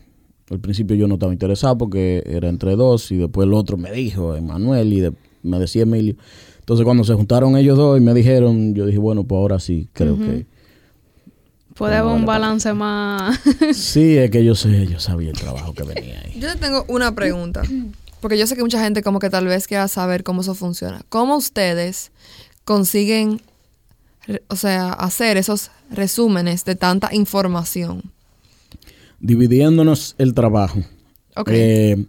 Al 0.49 0.59
principio 0.59 0.95
yo 0.97 1.07
no 1.07 1.13
estaba 1.15 1.31
interesado 1.31 1.77
porque 1.77 2.23
era 2.25 2.49
entre 2.49 2.75
dos 2.75 3.09
y 3.11 3.17
después 3.17 3.47
el 3.47 3.53
otro 3.53 3.77
me 3.77 3.91
dijo, 3.91 4.35
Emanuel, 4.35 4.91
y 4.91 4.99
de- 5.01 5.13
me 5.43 5.59
decía 5.59 5.83
Emilio. 5.83 6.15
Entonces 6.59 6.83
cuando 6.83 7.03
se 7.05 7.13
juntaron 7.13 7.55
ellos 7.57 7.77
dos 7.77 7.97
y 7.97 8.01
me 8.01 8.13
dijeron, 8.13 8.73
yo 8.73 8.85
dije, 8.85 8.97
bueno, 8.97 9.23
pues 9.23 9.39
ahora 9.39 9.59
sí, 9.59 9.87
creo 9.93 10.17
que... 10.17 10.45
Puede 11.75 11.95
haber 11.95 12.13
un 12.15 12.25
balance 12.25 12.73
más... 12.73 13.39
Sí, 13.73 14.17
es 14.17 14.29
que 14.31 14.43
yo 14.43 14.55
sé, 14.55 14.87
yo 14.87 14.99
sabía 14.99 15.29
el 15.29 15.37
trabajo 15.37 15.73
que 15.73 15.83
venía 15.83 16.19
ahí. 16.25 16.39
Yo 16.39 16.51
te 16.51 16.59
tengo 16.59 16.83
una 16.89 17.13
pregunta, 17.13 17.61
porque 18.19 18.37
yo 18.37 18.47
sé 18.47 18.55
que 18.55 18.63
mucha 18.63 18.83
gente 18.83 19.03
como 19.03 19.19
que 19.19 19.29
tal 19.29 19.45
vez 19.45 19.67
quiera 19.67 19.87
saber 19.87 20.23
cómo 20.23 20.41
eso 20.41 20.55
funciona. 20.55 21.01
¿Cómo 21.09 21.37
ustedes 21.37 22.11
consiguen, 22.67 23.39
o 24.49 24.57
sea, 24.57 24.91
hacer 24.91 25.37
esos 25.37 25.71
resúmenes 25.89 26.65
de 26.65 26.75
tanta 26.75 27.15
información? 27.15 28.03
Dividiéndonos 29.21 30.15
el 30.17 30.33
trabajo. 30.33 30.83
Ok. 31.37 31.49
Eh, 31.53 32.05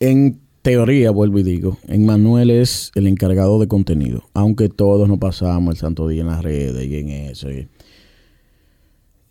en 0.00 0.40
teoría, 0.62 1.10
vuelvo 1.10 1.38
y 1.40 1.42
digo, 1.42 1.76
en 1.86 2.06
Manuel 2.06 2.50
es 2.50 2.92
el 2.94 3.06
encargado 3.06 3.60
de 3.60 3.68
contenido, 3.68 4.24
aunque 4.32 4.70
todos 4.70 5.06
nos 5.06 5.18
pasamos 5.18 5.74
el 5.74 5.78
santo 5.78 6.08
día 6.08 6.22
en 6.22 6.28
las 6.28 6.42
redes 6.42 6.86
y 6.86 6.96
en 6.96 7.10
eso. 7.10 7.50
Y, 7.50 7.68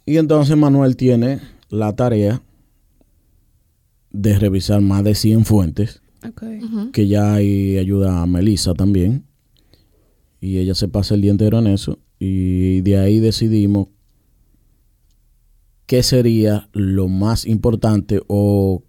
y 0.05 0.17
entonces 0.17 0.55
Manuel 0.55 0.95
tiene 0.95 1.39
la 1.69 1.95
tarea 1.95 2.43
de 4.11 4.37
revisar 4.37 4.81
más 4.81 5.03
de 5.03 5.15
100 5.15 5.45
fuentes, 5.45 6.03
que 6.93 7.07
ya 7.07 7.33
ahí 7.33 7.79
ayuda 7.79 8.21
a 8.21 8.27
Melissa 8.27 8.75
también, 8.75 9.23
y 10.39 10.57
ella 10.57 10.75
se 10.75 10.87
pasa 10.87 11.15
el 11.15 11.21
día 11.21 11.31
entero 11.31 11.59
en 11.59 11.67
eso, 11.67 11.99
y 12.19 12.81
de 12.81 12.97
ahí 12.97 13.19
decidimos 13.19 13.87
qué 15.85 16.03
sería 16.03 16.69
lo 16.73 17.07
más 17.07 17.45
importante 17.45 18.21
o, 18.27 18.83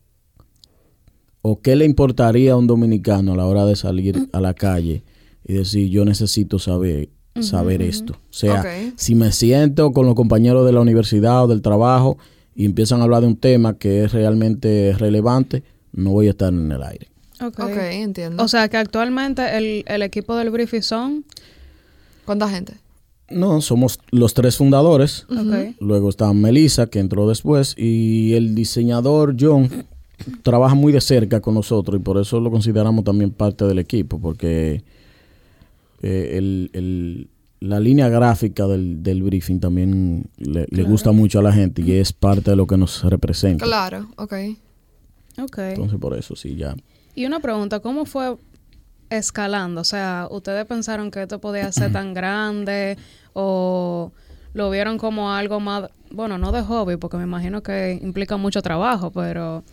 o 1.43 1.61
qué 1.61 1.77
le 1.77 1.85
importaría 1.85 2.53
a 2.53 2.57
un 2.57 2.67
dominicano 2.67 3.33
a 3.33 3.37
la 3.37 3.47
hora 3.47 3.65
de 3.67 3.77
salir 3.77 4.29
a 4.33 4.41
la 4.41 4.55
calle 4.55 5.05
y 5.47 5.53
decir 5.53 5.89
yo 5.89 6.05
necesito 6.05 6.59
saber 6.59 7.11
saber 7.43 7.83
esto. 7.83 8.15
O 8.15 8.33
sea, 8.33 8.65
si 8.97 9.15
me 9.15 9.33
siento 9.33 9.93
con 9.93 10.07
los 10.07 10.15
compañeros 10.15 10.67
de 10.67 10.73
la 10.73 10.81
universidad 10.81 11.45
o 11.45 11.49
del 11.49 11.63
trabajo 11.63 12.19
y 12.55 12.65
empiezan 12.65 13.01
a 13.01 13.05
hablar 13.05 13.23
de 13.23 13.29
un 13.29 13.37
tema 13.37 13.79
que 13.79 14.05
es 14.05 14.13
realmente 14.13 14.95
relevante, 14.99 15.63
no 15.93 16.11
voy 16.11 16.27
a 16.27 16.31
estar 16.31 16.53
en 16.53 16.71
el 16.71 16.83
aire. 16.83 17.09
Ok. 17.41 17.61
Ok, 17.61 17.77
entiendo. 17.93 18.43
O 18.43 18.49
sea, 18.49 18.69
que 18.69 18.77
actualmente 18.77 19.57
el, 19.57 19.85
el 19.87 20.03
equipo 20.03 20.35
del 20.37 20.51
briefing 20.51 20.83
son... 20.83 21.25
¿Cuánta 22.25 22.49
gente? 22.49 22.75
No, 23.31 23.61
somos 23.61 23.99
los 24.11 24.35
tres 24.35 24.57
fundadores. 24.57 25.25
Ok. 25.31 25.77
Luego 25.81 26.09
está 26.09 26.33
Melissa, 26.33 26.87
que 26.87 26.99
entró 26.99 27.29
después, 27.29 27.75
y 27.79 28.35
el 28.35 28.55
diseñador 28.55 29.37
John 29.39 29.69
trabaja 30.43 30.75
muy 30.75 30.93
de 30.93 31.01
cerca 31.01 31.41
con 31.41 31.55
nosotros 31.55 32.01
y 32.01 32.03
por 32.03 32.19
eso 32.19 32.41
lo 32.41 32.51
consideramos 32.51 33.05
también 33.05 33.31
parte 33.31 33.65
del 33.67 33.79
equipo, 33.79 34.19
porque 34.21 34.83
eh, 36.03 36.35
el- 36.37 36.71
el- 36.73 37.29
la 37.61 37.81
línea 37.81 38.09
gráfica 38.09 38.67
del, 38.69 39.03
del 39.03 39.23
briefing 39.23 39.59
también 39.59 40.27
le, 40.39 40.67
le 40.71 40.83
gusta 40.85 41.11
mucho 41.13 41.41
a 41.41 41.43
la 41.43 41.53
gente 41.53 41.83
y 41.83 41.93
es 41.93 42.13
parte 42.13 42.51
de 42.53 42.57
lo 42.57 42.67
que 42.69 42.77
nos 42.77 43.03
representa. 43.03 43.65
Claro, 43.65 44.09
ok. 44.17 44.33
Ok. 45.43 45.59
Entonces 45.59 45.99
por 45.99 46.17
eso 46.17 46.37
sí, 46.37 46.55
ya. 46.57 46.77
Y 47.19 47.27
una 47.27 47.41
pregunta, 47.41 47.81
¿cómo 47.81 48.05
fue 48.05 48.37
escalando? 49.11 49.81
O 49.81 49.85
sea, 49.85 50.29
¿ustedes 50.31 50.65
pensaron 50.67 51.11
que 51.11 51.23
esto 51.23 51.41
podía 51.41 51.73
ser 51.73 51.91
tan 51.91 52.15
grande 52.15 52.97
o 53.33 54.13
lo 54.55 54.71
vieron 54.71 54.99
como 54.99 55.33
algo 55.33 55.59
más, 55.59 55.91
bueno, 56.13 56.39
no 56.39 56.53
de 56.53 56.63
hobby, 56.63 56.97
porque 56.97 57.17
me 57.17 57.25
imagino 57.25 57.61
que 57.61 57.99
implica 58.01 58.37
mucho 58.37 58.63
trabajo, 58.63 59.11
pero... 59.11 59.65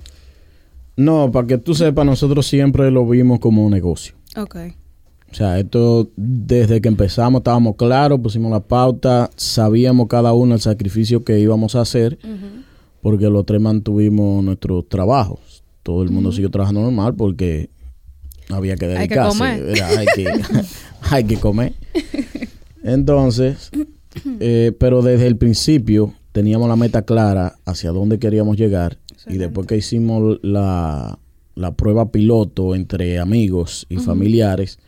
No, 0.98 1.32
para 1.32 1.46
que 1.46 1.60
tú 1.60 1.76
sepas, 1.76 2.04
nosotros 2.04 2.48
siempre 2.48 2.90
lo 2.90 3.08
vimos 3.08 3.38
como 3.40 3.64
un 3.64 3.74
negocio. 3.74 4.16
Ok. 4.36 4.56
O 5.32 5.36
sea, 5.36 5.60
esto 5.60 6.10
desde 6.16 6.82
que 6.82 6.88
empezamos 6.88 7.42
estábamos 7.42 7.76
claros, 7.76 8.20
pusimos 8.22 8.50
la 8.50 8.62
pauta, 8.62 9.30
sabíamos 9.36 10.08
cada 10.08 10.34
uno 10.34 10.56
el 10.56 10.62
sacrificio 10.62 11.24
que 11.24 11.40
íbamos 11.40 11.76
a 11.76 11.82
hacer, 11.82 12.18
porque 13.04 13.30
los 13.30 13.46
tres 13.46 13.62
mantuvimos 13.62 14.44
nuestros 14.44 14.90
trabajos. 14.90 15.55
Todo 15.86 16.02
el 16.02 16.10
mundo 16.10 16.32
siguió 16.32 16.50
trabajando 16.50 16.82
normal 16.82 17.14
porque 17.14 17.70
había 18.50 18.76
que 18.76 18.86
Hay 18.86 19.08
que 19.08 19.14
dedicarse. 19.14 19.38
comer. 19.38 19.70
era, 19.70 19.88
hay, 19.90 20.08
que, 20.16 20.26
hay 21.12 21.24
que 21.26 21.38
comer. 21.38 21.74
Entonces, 22.82 23.70
eh, 24.40 24.72
pero 24.80 25.04
desde 25.04 25.28
el 25.28 25.38
principio 25.38 26.16
teníamos 26.32 26.68
la 26.70 26.76
meta 26.76 27.04
clara 27.04 27.58
hacia 27.66 27.92
dónde 27.92 28.18
queríamos 28.18 28.58
llegar. 28.58 28.98
Y 29.28 29.38
después 29.38 29.68
que 29.68 29.78
hicimos 29.78 30.40
la, 30.42 31.20
la 31.54 31.72
prueba 31.76 32.12
piloto 32.12 32.74
entre 32.74 33.20
amigos 33.20 33.86
y 33.88 33.98
familiares, 33.98 34.80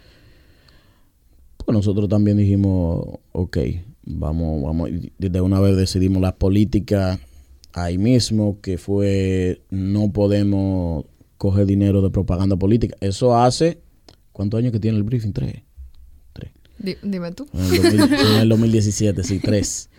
pues 1.57 1.75
nosotros 1.75 2.09
también 2.09 2.37
dijimos, 2.37 3.19
ok, 3.33 3.57
vamos, 4.03 4.63
vamos, 4.63 4.89
de 5.19 5.41
una 5.41 5.59
vez 5.59 5.77
decidimos 5.77 6.23
la 6.23 6.33
política 6.33 7.19
ahí 7.83 7.97
mismo, 7.97 8.59
que 8.61 8.77
fue 8.77 9.61
no 9.69 10.11
podemos 10.11 11.05
coger 11.37 11.65
dinero 11.65 12.01
de 12.01 12.09
propaganda 12.09 12.55
política. 12.55 12.95
Eso 13.01 13.37
hace, 13.37 13.79
¿cuántos 14.31 14.57
años 14.59 14.71
que 14.71 14.79
tiene 14.79 14.97
el 14.97 15.03
briefing? 15.03 15.33
Tres. 15.33 15.61
Tres. 16.33 16.51
Di- 16.79 16.95
dime 17.03 17.31
tú. 17.31 17.45
En 17.53 17.85
el, 17.85 17.97
2000 17.97 18.19
en 18.19 18.37
el 18.41 18.49
2017, 18.49 19.23
sí, 19.23 19.39
tres. 19.39 19.89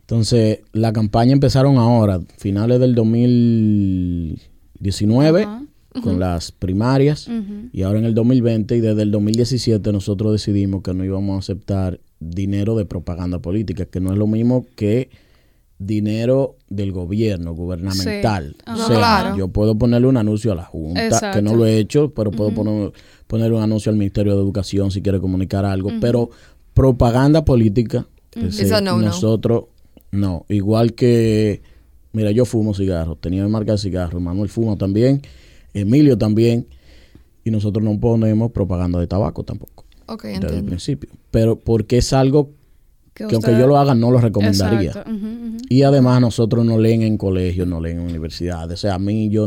Entonces, 0.00 0.60
la 0.72 0.92
campaña 0.92 1.32
empezaron 1.32 1.78
ahora, 1.78 2.20
finales 2.36 2.78
del 2.80 2.94
2019, 2.94 5.42
Ajá. 5.44 5.62
con 6.02 6.20
las 6.20 6.52
primarias, 6.52 7.28
y 7.72 7.82
ahora 7.82 8.00
en 8.00 8.04
el 8.04 8.14
2020, 8.14 8.76
y 8.76 8.80
desde 8.80 9.00
el 9.02 9.10
2017 9.10 9.92
nosotros 9.92 10.32
decidimos 10.32 10.82
que 10.82 10.92
no 10.92 11.04
íbamos 11.04 11.36
a 11.36 11.38
aceptar 11.38 12.00
dinero 12.20 12.76
de 12.76 12.84
propaganda 12.84 13.38
política, 13.38 13.86
que 13.86 14.00
no 14.00 14.12
es 14.12 14.18
lo 14.18 14.26
mismo 14.26 14.66
que 14.76 15.08
dinero 15.78 16.56
del 16.68 16.92
gobierno, 16.92 17.52
gubernamental. 17.54 18.54
Sí. 18.56 18.62
O 18.66 18.70
Ajá. 18.70 18.86
sea, 18.86 18.96
Claro. 18.96 19.36
yo 19.36 19.48
puedo 19.48 19.76
ponerle 19.76 20.06
un 20.06 20.16
anuncio 20.16 20.52
a 20.52 20.54
la 20.54 20.64
Junta, 20.64 21.32
que 21.32 21.42
no 21.42 21.54
lo 21.56 21.66
he 21.66 21.78
hecho, 21.78 22.10
pero 22.14 22.30
puedo 22.30 22.52
poner, 22.54 22.92
poner 23.26 23.52
un 23.52 23.62
anuncio 23.62 23.90
al 23.90 23.96
Ministerio 23.98 24.34
de 24.36 24.42
Educación 24.42 24.90
si 24.90 25.02
quiere 25.02 25.20
comunicar 25.20 25.64
algo, 25.64 25.90
pero 26.00 26.30
propaganda 26.74 27.44
política, 27.44 28.06
no, 28.36 28.80
no. 28.80 28.98
nosotros 28.98 29.64
no. 30.10 30.46
Igual 30.48 30.94
que, 30.94 31.62
mira, 32.12 32.30
yo 32.30 32.44
fumo 32.44 32.72
cigarros, 32.74 33.20
tenía 33.20 33.42
mi 33.44 33.50
marca 33.50 33.72
de 33.72 33.78
cigarros, 33.78 34.22
Manuel 34.22 34.48
fuma 34.48 34.76
también, 34.76 35.22
Emilio 35.74 36.16
también, 36.16 36.66
y 37.44 37.50
nosotros 37.50 37.84
no 37.84 37.98
ponemos 37.98 38.52
propaganda 38.52 38.98
de 39.00 39.06
tabaco 39.06 39.42
tampoco, 39.42 39.84
Ok, 40.06 40.24
desde 40.40 40.58
el 40.58 40.64
principio. 40.64 41.10
Pero 41.30 41.58
porque 41.58 41.98
es 41.98 42.12
algo 42.12 42.50
que 43.14 43.22
aunque 43.24 43.36
usted- 43.36 43.58
yo 43.58 43.66
lo 43.66 43.78
haga, 43.78 43.94
no 43.94 44.10
lo 44.10 44.18
recomendaría. 44.20 44.92
Y 45.68 45.82
además 45.82 46.20
nosotros 46.20 46.64
no 46.66 46.78
leen 46.78 47.02
en 47.02 47.16
colegios, 47.16 47.66
no 47.68 47.80
leen 47.80 48.00
en 48.00 48.04
universidades. 48.06 48.74
O 48.74 48.76
sea, 48.82 48.94
a 48.94 48.98
mí 48.98 49.28
yo 49.30 49.46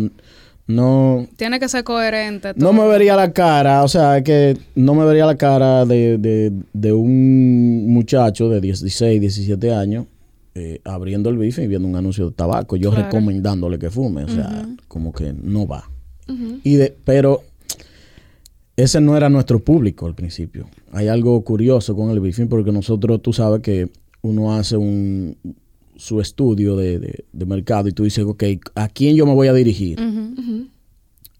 no, 0.68 1.28
Tiene 1.38 1.60
que 1.60 1.70
ser 1.70 1.84
coherente. 1.84 2.52
no 2.58 2.74
me 2.74 2.86
vería 2.88 3.16
la 3.16 3.32
cara, 3.32 3.84
o 3.84 3.88
sea, 3.88 4.18
es 4.18 4.24
que 4.24 4.58
no 4.76 4.96
me 4.96 5.06
vería 5.06 5.26
la 5.26 5.38
cara 5.38 5.86
de, 5.86 6.18
de, 6.18 6.52
de 6.74 6.92
un 6.94 7.94
muchacho 7.94 8.50
de 8.50 8.60
16, 8.60 9.22
17 9.22 9.74
años 9.74 10.06
eh, 10.56 10.82
abriendo 10.84 11.30
el 11.30 11.38
bife 11.38 11.64
y 11.64 11.68
viendo 11.68 11.88
un 11.88 11.96
anuncio 11.96 12.26
de 12.28 12.32
tabaco, 12.34 12.76
yo 12.76 12.90
Claro. 12.90 13.06
recomendándole 13.06 13.78
que 13.80 13.90
fume, 13.92 14.24
o 14.24 14.28
sea, 14.28 14.68
como 14.88 15.14
que 15.14 15.32
no 15.42 15.68
va. 15.68 15.90
y 16.64 16.76
de, 16.76 16.98
pero 17.06 17.44
ese 18.78 19.02
no 19.02 19.18
era 19.18 19.28
nuestro 19.28 19.60
público 19.60 20.06
al 20.06 20.16
principio. 20.16 20.70
Hay 20.94 21.08
algo 21.10 21.42
curioso 21.44 21.96
con 21.96 22.12
el 22.12 22.20
briefing 22.22 22.48
porque 22.48 22.72
nosotros, 22.72 23.22
tú 23.22 23.34
sabes 23.34 23.62
que 23.62 23.90
uno 24.22 24.54
hace 24.56 24.78
un 24.78 25.36
su 25.96 26.22
estudio 26.22 26.76
de, 26.78 27.00
de- 27.00 27.26
de 27.34 27.46
mercado 27.48 27.88
y 27.90 27.92
tú 27.92 28.04
dices, 28.04 28.24
ok, 28.24 28.44
¿a 28.76 28.88
quién 28.88 29.16
yo 29.16 29.26
me 29.26 29.34
voy 29.34 29.48
a 29.48 29.54
dirigir? 29.54 30.00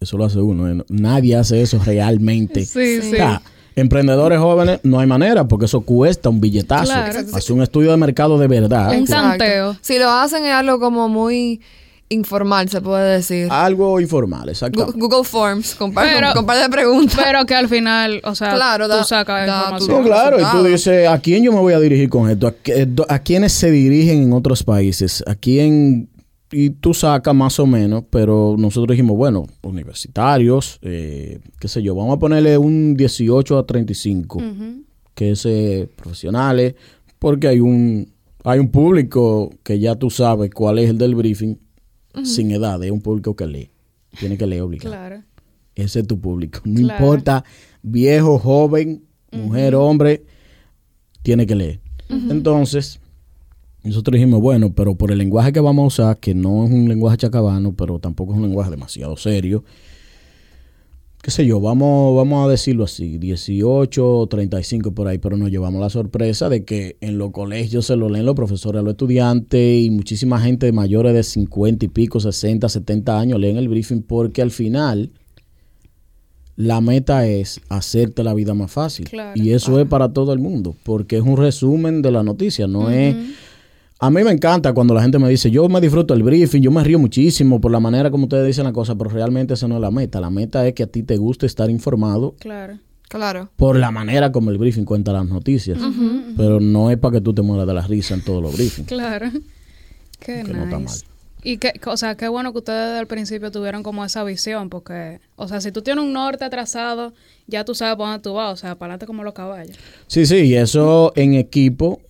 Eso 0.00 0.16
lo 0.18 0.24
hace 0.24 0.38
uno. 0.40 0.68
¿eh? 0.68 0.84
Nadie 0.88 1.36
hace 1.36 1.60
eso 1.62 1.78
realmente. 1.86 2.64
Sí, 2.64 2.98
O 2.98 3.02
sí. 3.02 3.10
sea, 3.10 3.40
emprendedores 3.76 4.40
jóvenes 4.40 4.80
no 4.82 4.98
hay 4.98 5.06
manera 5.06 5.46
porque 5.46 5.66
eso 5.66 5.82
cuesta 5.82 6.28
un 6.28 6.40
billetazo. 6.40 6.86
Claro. 6.92 7.20
Hace 7.34 7.52
un 7.52 7.62
estudio 7.62 7.92
de 7.92 7.96
mercado 7.98 8.36
de 8.38 8.48
verdad. 8.48 8.98
Un 8.98 9.04
tanteo. 9.06 9.76
Si 9.80 9.96
lo 9.98 10.10
hacen 10.10 10.44
es 10.44 10.52
algo 10.52 10.80
como 10.80 11.08
muy 11.08 11.60
informal, 12.10 12.68
se 12.68 12.80
puede 12.80 13.16
decir. 13.16 13.48
Algo 13.50 14.00
informal, 14.00 14.48
exacto. 14.48 14.86
Google 14.94 15.24
Forms, 15.24 15.74
con 15.74 15.92
par, 15.92 16.06
de 16.06 16.68
preguntas. 16.70 17.18
Pero 17.22 17.44
que 17.46 17.54
al 17.54 17.68
final, 17.68 18.20
o 18.24 18.34
sea, 18.34 18.54
Claro, 18.54 18.86
tú 18.86 18.92
da- 18.92 19.04
sacas 19.04 19.46
da 19.46 19.56
información. 19.78 19.98
No, 19.98 20.04
claro, 20.04 20.40
y 20.40 20.44
tú 20.50 20.64
dices, 20.64 21.06
¿a 21.08 21.18
quién 21.20 21.42
yo 21.44 21.52
me 21.52 21.60
voy 21.60 21.74
a 21.74 21.80
dirigir 21.80 22.08
con 22.08 22.30
esto? 22.30 22.46
¿A, 22.46 22.52
qué- 22.54 22.88
a 23.08 23.18
quiénes 23.18 23.52
se 23.52 23.70
dirigen 23.70 24.22
en 24.22 24.32
otros 24.32 24.62
países? 24.62 25.22
¿A 25.26 25.34
quién? 25.34 26.08
Y 26.50 26.70
tú 26.70 26.94
sacas 26.94 27.34
más 27.34 27.60
o 27.60 27.66
menos, 27.66 28.04
pero 28.08 28.56
nosotros 28.58 28.94
dijimos, 28.94 29.16
bueno, 29.18 29.46
universitarios, 29.62 30.78
eh, 30.82 31.40
qué 31.60 31.68
sé 31.68 31.82
yo, 31.82 31.94
vamos 31.94 32.16
a 32.16 32.18
ponerle 32.18 32.56
un 32.56 32.96
18 32.96 33.58
a 33.58 33.66
35, 33.66 34.38
Ujú. 34.38 34.82
que 35.14 35.32
es 35.32 35.44
eh, 35.44 35.88
profesionales, 35.96 36.74
porque 37.18 37.48
hay 37.48 37.60
un, 37.60 38.10
hay 38.44 38.60
un 38.60 38.70
público 38.70 39.50
que 39.62 39.78
ya 39.78 39.96
tú 39.96 40.08
sabes 40.08 40.50
cuál 40.50 40.78
es 40.78 40.88
el 40.88 40.96
del 40.98 41.14
briefing, 41.14 41.56
sin 42.24 42.50
edad, 42.50 42.82
es 42.82 42.90
un 42.90 43.00
público 43.00 43.34
que 43.36 43.46
lee, 43.46 43.70
tiene 44.18 44.36
que 44.38 44.46
leer 44.46 44.62
obligado. 44.62 44.90
Claro. 44.90 45.22
Ese 45.74 46.00
es 46.00 46.06
tu 46.06 46.20
público. 46.20 46.60
No 46.64 46.80
Claro. 46.80 47.04
importa, 47.04 47.44
viejo, 47.82 48.38
joven, 48.38 49.04
mujer, 49.30 49.74
hombre, 49.74 50.24
tiene 51.22 51.46
que 51.46 51.54
leer. 51.54 51.80
Entonces, 52.08 53.00
nosotros 53.84 54.14
dijimos, 54.14 54.40
bueno, 54.40 54.72
pero 54.74 54.94
por 54.94 55.12
el 55.12 55.18
lenguaje 55.18 55.52
que 55.52 55.60
vamos 55.60 55.82
a 55.84 55.86
usar, 55.86 56.18
que 56.18 56.34
no 56.34 56.64
es 56.64 56.70
un 56.70 56.88
lenguaje 56.88 57.18
chacabano, 57.18 57.74
pero 57.74 57.98
tampoco 57.98 58.32
es 58.32 58.38
un 58.38 58.44
lenguaje 58.46 58.70
demasiado 58.70 59.16
serio, 59.16 59.62
qué 61.22 61.30
sé 61.30 61.44
yo, 61.44 61.60
vamos, 61.60 62.16
vamos 62.16 62.46
a 62.46 62.50
decirlo 62.50 62.84
así, 62.84 63.18
18, 63.18 64.26
35 64.30 64.92
por 64.92 65.08
ahí, 65.08 65.18
pero 65.18 65.36
nos 65.36 65.50
llevamos 65.50 65.80
la 65.80 65.90
sorpresa 65.90 66.48
de 66.48 66.64
que 66.64 66.96
en 67.00 67.18
los 67.18 67.32
colegios 67.32 67.86
se 67.86 67.96
lo 67.96 68.08
leen 68.08 68.24
los 68.24 68.36
profesores 68.36 68.80
a 68.80 68.82
los 68.82 68.92
estudiantes 68.92 69.84
y 69.84 69.90
muchísima 69.90 70.40
gente 70.40 70.70
mayores 70.72 71.14
de 71.14 71.22
50 71.22 71.84
y 71.84 71.88
pico, 71.88 72.20
60, 72.20 72.68
70 72.68 73.18
años 73.18 73.40
leen 73.40 73.56
el 73.56 73.68
briefing 73.68 74.02
porque 74.02 74.42
al 74.42 74.52
final 74.52 75.10
la 76.54 76.80
meta 76.80 77.26
es 77.26 77.60
hacerte 77.68 78.24
la 78.24 78.34
vida 78.34 78.54
más 78.54 78.70
fácil. 78.70 79.08
Claro. 79.08 79.32
y 79.34 79.50
eso 79.50 79.80
es 79.80 79.86
para 79.86 80.12
todo 80.12 80.32
el 80.32 80.38
mundo, 80.38 80.76
porque 80.82 81.16
es 81.16 81.22
un 81.22 81.36
resumen 81.36 82.02
de 82.02 82.10
la 82.12 82.22
noticia, 82.22 82.66
no 82.66 82.90
es... 82.90 83.16
A 84.00 84.10
mí 84.10 84.22
me 84.22 84.30
encanta 84.30 84.72
cuando 84.72 84.94
la 84.94 85.02
gente 85.02 85.18
me 85.18 85.28
dice, 85.28 85.50
yo 85.50 85.68
me 85.68 85.80
disfruto 85.80 86.14
el 86.14 86.22
briefing, 86.22 86.62
yo 86.62 86.70
me 86.70 86.84
río 86.84 87.00
muchísimo 87.00 87.60
por 87.60 87.72
la 87.72 87.80
manera 87.80 88.10
como 88.12 88.24
ustedes 88.24 88.46
dicen 88.46 88.64
la 88.64 88.72
cosa, 88.72 88.94
pero 88.94 89.10
realmente 89.10 89.54
esa 89.54 89.66
no 89.66 89.74
es 89.74 89.80
la 89.80 89.90
meta. 89.90 90.20
La 90.20 90.30
meta 90.30 90.66
es 90.68 90.74
que 90.74 90.84
a 90.84 90.86
ti 90.86 91.02
te 91.02 91.16
guste 91.16 91.46
estar 91.46 91.68
informado 91.68 92.34
Claro. 92.38 92.78
Claro. 93.08 93.50
por 93.56 93.76
la 93.76 93.90
manera 93.90 94.30
como 94.30 94.50
el 94.50 94.58
briefing 94.58 94.84
cuenta 94.84 95.12
las 95.12 95.26
noticias. 95.26 95.78
Pero 96.36 96.60
no 96.60 96.90
es 96.90 96.98
para 96.98 97.14
que 97.14 97.20
tú 97.22 97.34
te 97.34 97.42
mueras 97.42 97.66
de 97.66 97.74
la 97.74 97.82
risa 97.82 98.14
en 98.14 98.22
todos 98.22 98.42
los 98.42 98.54
briefings. 98.54 98.86
Claro. 98.86 99.30
Qué 100.20 100.42
Que 100.46 100.52
no 100.52 100.64
está 100.64 100.78
nice. 100.78 101.04
Y 101.42 101.58
que, 101.58 101.72
o 101.86 101.96
sea, 101.96 102.16
qué 102.16 102.28
bueno 102.28 102.52
que 102.52 102.58
ustedes 102.58 102.88
desde 102.88 103.00
el 103.00 103.06
principio 103.06 103.50
tuvieron 103.50 103.82
como 103.82 104.04
esa 104.04 104.22
visión, 104.24 104.68
porque, 104.70 105.20
o 105.36 105.48
sea, 105.48 105.60
si 105.60 105.72
tú 105.72 105.82
tienes 105.82 106.04
un 106.04 106.12
norte 106.12 106.44
atrasado, 106.44 107.14
ya 107.46 107.64
tú 107.64 107.74
sabes 107.74 107.96
por 107.96 108.06
dónde 108.06 108.22
tú 108.22 108.34
vas, 108.34 108.52
o 108.52 108.56
sea, 108.56 108.74
para 108.74 108.92
adelante 108.92 109.06
como 109.06 109.22
los 109.24 109.34
caballos. 109.34 109.76
Sí, 110.08 110.26
sí, 110.26 110.36
y 110.36 110.56
eso 110.56 111.12
en 111.16 111.34
equipo 111.34 112.00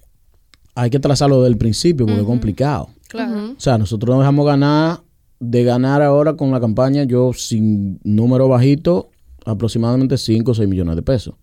hay 0.80 0.90
que 0.90 0.98
trazarlo 1.00 1.38
desde 1.42 1.52
el 1.52 1.58
principio 1.58 2.06
porque 2.06 2.20
es 2.20 2.26
complicado. 2.26 2.88
Claro. 3.08 3.52
O 3.56 3.60
sea, 3.60 3.78
nosotros 3.78 4.10
nos 4.14 4.20
dejamos 4.22 4.46
ganar, 4.46 5.00
de 5.40 5.64
ganar 5.64 6.02
ahora 6.02 6.34
con 6.34 6.50
la 6.50 6.60
campaña, 6.60 7.04
yo 7.04 7.32
sin 7.32 7.98
número 8.04 8.48
bajito, 8.48 9.08
aproximadamente 9.44 10.16
5 10.18 10.50
o 10.50 10.54
6 10.54 10.68
millones 10.68 10.94
de 10.96 11.02
pesos. 11.02 11.34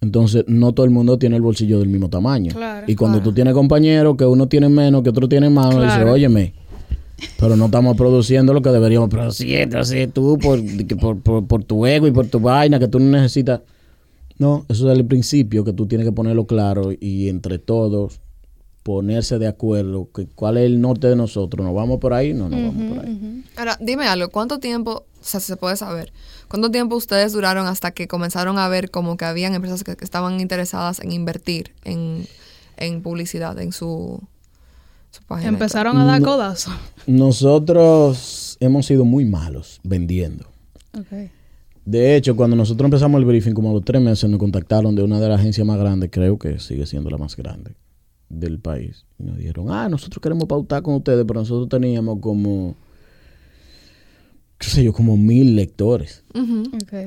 Entonces, 0.00 0.44
no 0.48 0.72
todo 0.72 0.84
el 0.84 0.90
mundo 0.92 1.18
tiene 1.18 1.36
el 1.36 1.42
bolsillo 1.42 1.78
del 1.78 1.88
mismo 1.88 2.10
tamaño. 2.10 2.52
Claro. 2.52 2.84
y 2.86 2.94
cuando 2.94 3.20
tú 3.20 3.32
tienes 3.32 3.54
compañeros 3.54 4.16
que 4.16 4.26
uno 4.26 4.46
tiene 4.48 4.68
menos, 4.68 5.02
que 5.02 5.10
otro 5.10 5.28
tiene 5.28 5.48
más, 5.48 5.66
uno 5.74 5.82
dice, 5.84 5.96
Claro. 5.96 6.12
óyeme, 6.12 6.52
pero 7.38 7.56
no 7.56 7.66
estamos 7.66 7.96
produciendo 7.96 8.52
lo 8.52 8.60
que 8.60 8.68
deberíamos 8.70 9.08
producir. 9.08 9.56
Entonces, 9.56 10.12
tú, 10.12 10.38
por, 10.38 10.60
por, 10.98 11.20
por- 11.20 11.46
por 11.46 11.64
tu 11.64 11.86
ego 11.86 12.06
y 12.06 12.10
por 12.10 12.26
tu 12.26 12.38
vaina 12.40 12.78
que 12.78 12.88
tú 12.88 12.98
no 12.98 13.06
necesitas. 13.10 13.60
No, 14.38 14.64
eso 14.68 14.90
es 14.90 14.98
el 14.98 15.04
principio 15.06 15.64
que 15.64 15.72
tú 15.72 15.86
tienes 15.86 16.06
que 16.06 16.12
ponerlo 16.12 16.46
claro 16.46 16.90
y 16.98 17.28
entre 17.28 17.58
todos 17.58 18.20
ponerse 18.82 19.38
de 19.38 19.46
acuerdo 19.46 20.10
que 20.14 20.26
cuál 20.26 20.58
es 20.58 20.64
el 20.66 20.80
norte 20.80 21.06
de 21.08 21.16
nosotros. 21.16 21.64
¿Nos 21.64 21.74
vamos 21.74 22.00
por 22.00 22.12
ahí? 22.12 22.34
No, 22.34 22.48
no 22.50 22.56
vamos 22.56 22.92
por 22.96 23.04
ahí. 23.06 23.44
Ahora, 23.56 23.78
dime 23.80 24.06
algo, 24.08 24.28
¿cuánto 24.28 24.58
tiempo, 24.58 25.04
o 25.20 25.24
sea, 25.24 25.40
si 25.40 25.46
se 25.46 25.56
puede 25.56 25.76
saber, 25.76 26.12
cuánto 26.48 26.70
tiempo 26.70 26.94
ustedes 26.96 27.32
duraron 27.32 27.66
hasta 27.66 27.92
que 27.92 28.08
comenzaron 28.08 28.58
a 28.58 28.68
ver 28.68 28.90
como 28.90 29.16
que 29.16 29.24
habían 29.24 29.54
empresas 29.54 29.84
que, 29.84 29.96
que 29.96 30.04
estaban 30.04 30.38
interesadas 30.40 31.00
en 31.00 31.12
invertir 31.12 31.72
en, 31.84 32.26
en 32.76 33.00
publicidad 33.00 33.58
en 33.60 33.72
su, 33.72 34.20
su 35.12 35.22
página. 35.22 35.48
Empezaron 35.48 35.96
a 35.96 36.04
dar 36.04 36.20
No. 36.20 36.26
codazo. 36.26 36.70
Nosotros 37.06 38.56
hemos 38.60 38.84
sido 38.86 39.04
muy 39.04 39.24
malos 39.24 39.80
vendiendo. 39.84 40.44
Ok. 40.98 41.30
De 41.84 42.16
hecho, 42.16 42.34
cuando 42.34 42.56
nosotros 42.56 42.86
empezamos 42.86 43.18
el 43.20 43.26
briefing, 43.26 43.52
como 43.52 43.70
a 43.70 43.74
los 43.74 43.84
tres 43.84 44.00
meses, 44.00 44.28
nos 44.30 44.38
contactaron 44.38 44.94
de 44.94 45.02
una 45.02 45.20
de 45.20 45.28
las 45.28 45.40
agencias 45.40 45.66
más 45.66 45.78
grandes, 45.78 46.10
creo 46.10 46.38
que 46.38 46.58
sigue 46.58 46.86
siendo 46.86 47.10
la 47.10 47.18
más 47.18 47.36
grande 47.36 47.72
del 48.30 48.58
país. 48.58 49.04
Y 49.18 49.24
nos 49.24 49.36
dijeron, 49.36 49.66
ah, 49.70 49.88
nosotros 49.88 50.20
queremos 50.22 50.46
pautar 50.46 50.82
con 50.82 50.94
ustedes, 50.94 51.24
pero 51.26 51.40
nosotros 51.40 51.68
teníamos 51.68 52.20
como, 52.20 52.74
qué 54.58 54.68
sé 54.68 54.82
yo, 54.84 54.92
como 54.92 55.16
mil 55.16 55.54
lectores. 55.56 56.22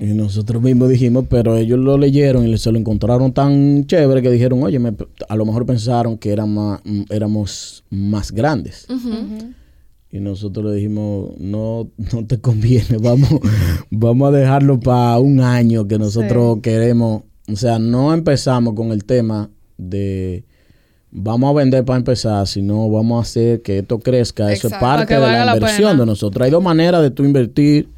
Y 0.04 0.14
nosotros 0.14 0.62
mismos 0.62 0.90
dijimos, 0.90 1.26
pero 1.30 1.58
ellos 1.58 1.80
lo 1.80 1.98
leyeron 1.98 2.48
y 2.48 2.58
se 2.58 2.72
lo 2.72 2.78
encontraron 2.78 3.34
tan 3.34 3.86
chévere 3.88 4.22
que 4.22 4.30
dijeron, 4.30 4.62
oye, 4.64 4.78
me- 4.80 4.96
a 5.28 5.36
lo 5.36 5.46
mejor 5.46 5.66
pensaron 5.66 6.18
que 6.18 6.32
más, 6.48 6.82
mm, 6.86 7.02
éramos 7.10 7.84
más 7.90 8.32
grandes. 8.32 8.86
Ujú. 8.90 9.54
Y 10.12 10.20
nosotros 10.20 10.66
le 10.66 10.74
dijimos, 10.76 11.32
no, 11.38 11.90
no 12.14 12.26
te 12.26 12.40
conviene, 12.40 12.98
vamos, 13.02 13.30
vamos 13.92 14.30
a 14.34 14.38
dejarlo 14.38 14.80
para 14.80 15.18
un 15.20 15.40
año 15.42 15.88
que 15.88 15.98
nosotros 16.00 16.56
Sí. 16.56 16.62
queremos. 16.62 17.24
O 17.52 17.56
sea, 17.56 17.78
no 17.80 18.14
empezamos 18.14 18.74
con 18.74 18.92
el 18.92 19.04
tema 19.06 19.50
de 19.78 20.44
vamos 21.12 21.50
a 21.50 21.54
vender 21.54 21.84
para 21.86 21.98
empezar, 21.98 22.46
sino 22.48 22.90
vamos 22.90 23.18
a 23.20 23.22
hacer 23.30 23.62
que 23.62 23.80
esto 23.80 24.00
crezca. 24.00 24.52
Eso 24.52 24.68
es 24.68 24.74
parte 24.76 25.14
de 25.14 25.20
la 25.20 25.54
inversión 25.56 25.98
de 25.98 26.06
nosotros. 26.06 26.44
Hay 26.46 26.52
dos 26.52 26.64
maneras 26.64 27.02
de 27.02 27.12
tú 27.12 27.24
invertir. 27.24 27.90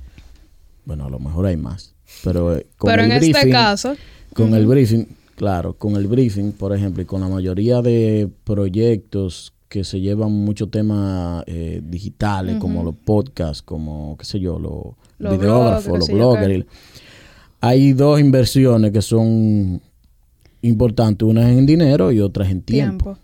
Bueno, 0.85 1.05
a 1.05 1.09
lo 1.09 1.19
mejor 1.19 1.45
hay 1.45 1.57
más. 1.57 1.93
Pero, 2.23 2.55
eh, 2.55 2.65
con 2.77 2.89
Pero 2.89 3.03
el 3.03 3.11
en 3.11 3.17
este 3.17 3.31
briefing- 3.31 3.51
caso, 3.51 3.93
con 4.33 4.53
el 4.55 4.65
briefing, 4.65 5.05
claro, 5.35 5.73
con 5.73 5.95
el 5.95 6.07
briefing, 6.07 6.51
por 6.53 6.75
ejemplo, 6.75 7.01
y 7.03 7.05
con 7.05 7.21
la 7.21 7.27
mayoría 7.27 7.81
de 7.81 8.29
proyectos 8.43 9.53
que 9.69 9.83
se 9.83 10.01
llevan 10.01 10.31
muchos 10.31 10.71
temas 10.71 11.43
eh, 11.47 11.79
digitales, 11.83 12.57
como 12.57 12.83
los 12.83 12.95
podcasts, 12.95 13.61
como, 13.61 14.17
qué 14.17 14.25
sé 14.25 14.39
yo, 14.39 14.57
los, 14.57 14.95
Los 15.19 15.37
videógrafos, 15.39 15.99
los 15.99 16.07
bloggers. 16.09 16.65
Hay 17.61 17.93
dos 17.93 18.19
inversiones 18.19 18.91
que 18.91 19.01
son 19.01 19.79
importantes, 20.61 21.25
una 21.27 21.49
es 21.49 21.57
en 21.57 21.65
dinero 21.65 22.11
y 22.11 22.19
otra 22.19 22.45
es 22.45 22.51
en 22.51 22.61
tiempo. 22.61 23.17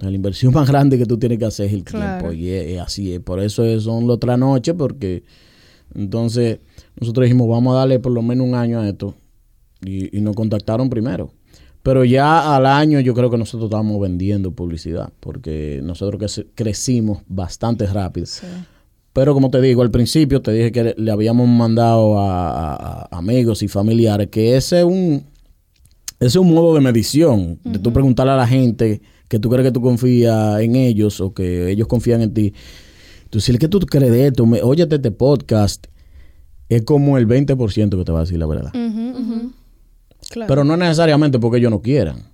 La 0.00 0.10
inversión 0.10 0.52
más 0.52 0.68
grande 0.68 0.98
que 0.98 1.06
tú 1.06 1.18
tienes 1.18 1.38
que 1.38 1.44
hacer 1.44 1.66
es 1.66 1.72
el 1.74 1.84
Claro. 1.84 2.28
tiempo. 2.28 2.32
Y 2.32 2.48
es, 2.48 2.66
es 2.68 2.80
así 2.80 3.12
es. 3.12 3.20
Por 3.20 3.40
eso 3.40 3.64
es- 3.64 3.82
son 3.84 4.06
las 4.06 4.16
otras 4.16 4.38
noches, 4.38 4.74
porque 4.76 5.24
entonces 5.94 6.58
nosotros 6.98 7.24
dijimos, 7.24 7.48
vamos 7.48 7.74
a 7.74 7.78
darle 7.78 7.98
por 7.98 8.12
lo 8.12 8.22
menos 8.22 8.46
un 8.46 8.54
año 8.54 8.80
a 8.80 8.88
esto. 8.88 9.14
Y, 9.84 10.16
y 10.16 10.20
nos 10.22 10.34
contactaron 10.34 10.88
primero. 10.90 11.30
Pero 11.86 12.04
ya 12.04 12.56
al 12.56 12.66
año 12.66 12.98
yo 12.98 13.14
creo 13.14 13.30
que 13.30 13.38
nosotros 13.38 13.68
estábamos 13.68 14.00
vendiendo 14.00 14.50
publicidad, 14.50 15.12
porque 15.20 15.80
nosotros 15.84 16.42
crecimos 16.56 17.18
bastante 17.28 17.86
rápido. 17.86 18.26
Sí. 18.26 18.44
Pero 19.12 19.34
como 19.34 19.50
te 19.50 19.60
digo, 19.60 19.82
al 19.82 19.90
principio 19.92 20.42
te 20.42 20.50
dije 20.52 20.72
que 20.72 20.94
le, 20.98 21.10
habíamos 21.12 21.46
mandado 21.48 22.18
a, 22.18 22.50
a- 22.74 23.08
a 23.08 23.16
amigos 23.18 23.62
y 23.62 23.68
familiares 23.68 24.28
que 24.30 24.56
ese 24.56 24.80
es 24.80 24.84
un, 24.84 25.22
ese 26.18 26.26
es 26.26 26.36
un 26.36 26.52
modo 26.52 26.74
de 26.74 26.80
medición, 26.80 27.58
de 27.62 27.78
tú 27.78 27.92
preguntarle 27.92 28.32
a 28.32 28.36
la 28.36 28.48
gente 28.48 29.00
que 29.28 29.38
tú 29.38 29.48
crees 29.48 29.64
que 29.66 29.72
tú 29.72 29.80
confías 29.80 30.60
en 30.60 30.74
ellos 30.74 31.20
o 31.20 31.32
que 31.32 31.70
ellos 31.70 31.86
confían 31.86 32.20
en 32.20 32.34
ti. 32.34 32.52
Tú 33.30 33.38
decirle 33.38 33.58
que 33.60 33.68
tú 33.68 33.78
crees 33.80 34.10
de 34.10 34.26
esto, 34.26 34.44
me, 34.44 34.60
óyete 34.60 34.96
este 34.96 35.12
podcast, 35.12 35.86
es 36.68 36.82
como 36.82 37.16
el 37.16 37.28
20% 37.28 37.96
que 37.96 38.04
te 38.04 38.10
va 38.12 38.18
a 38.18 38.22
decir 38.22 38.38
la 38.38 38.46
verdad. 38.46 38.72
Ujú, 38.74 39.18
ujú. 39.22 39.52
Claro. 40.30 40.48
Pero 40.48 40.64
no 40.64 40.76
necesariamente 40.76 41.38
porque 41.38 41.58
ellos 41.58 41.70
no 41.70 41.80
quieran. 41.82 42.24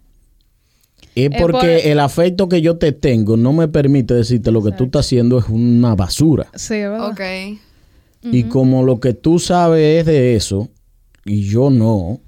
Es 1.15 1.31
Es 1.33 1.41
porque 1.43 1.59
por- 1.59 1.69
el 1.69 2.01
afecto 2.01 2.49
que 2.49 2.63
yo 2.63 2.79
te 2.79 2.93
tengo 2.93 3.37
no 3.37 3.53
me 3.53 3.69
permite 3.69 4.15
decirte 4.15 4.51
lo 4.51 4.63
que 4.63 4.73
tú 4.73 4.85
estás 4.85 5.05
haciendo 5.07 5.39
es 5.39 5.45
una 5.49 5.95
basura. 5.95 6.47
sí, 6.55 6.75
¿verdad? 6.75 7.09
Ok. 7.11 7.21
Y 8.25 8.45
como 8.45 8.85
lo 8.85 9.01
que 9.01 9.15
tú 9.15 9.39
sabes 9.41 10.01
es 10.01 10.07
de 10.07 10.37
eso 10.37 10.69
y 11.25 11.43
yo 11.43 11.71
no, 11.71 12.21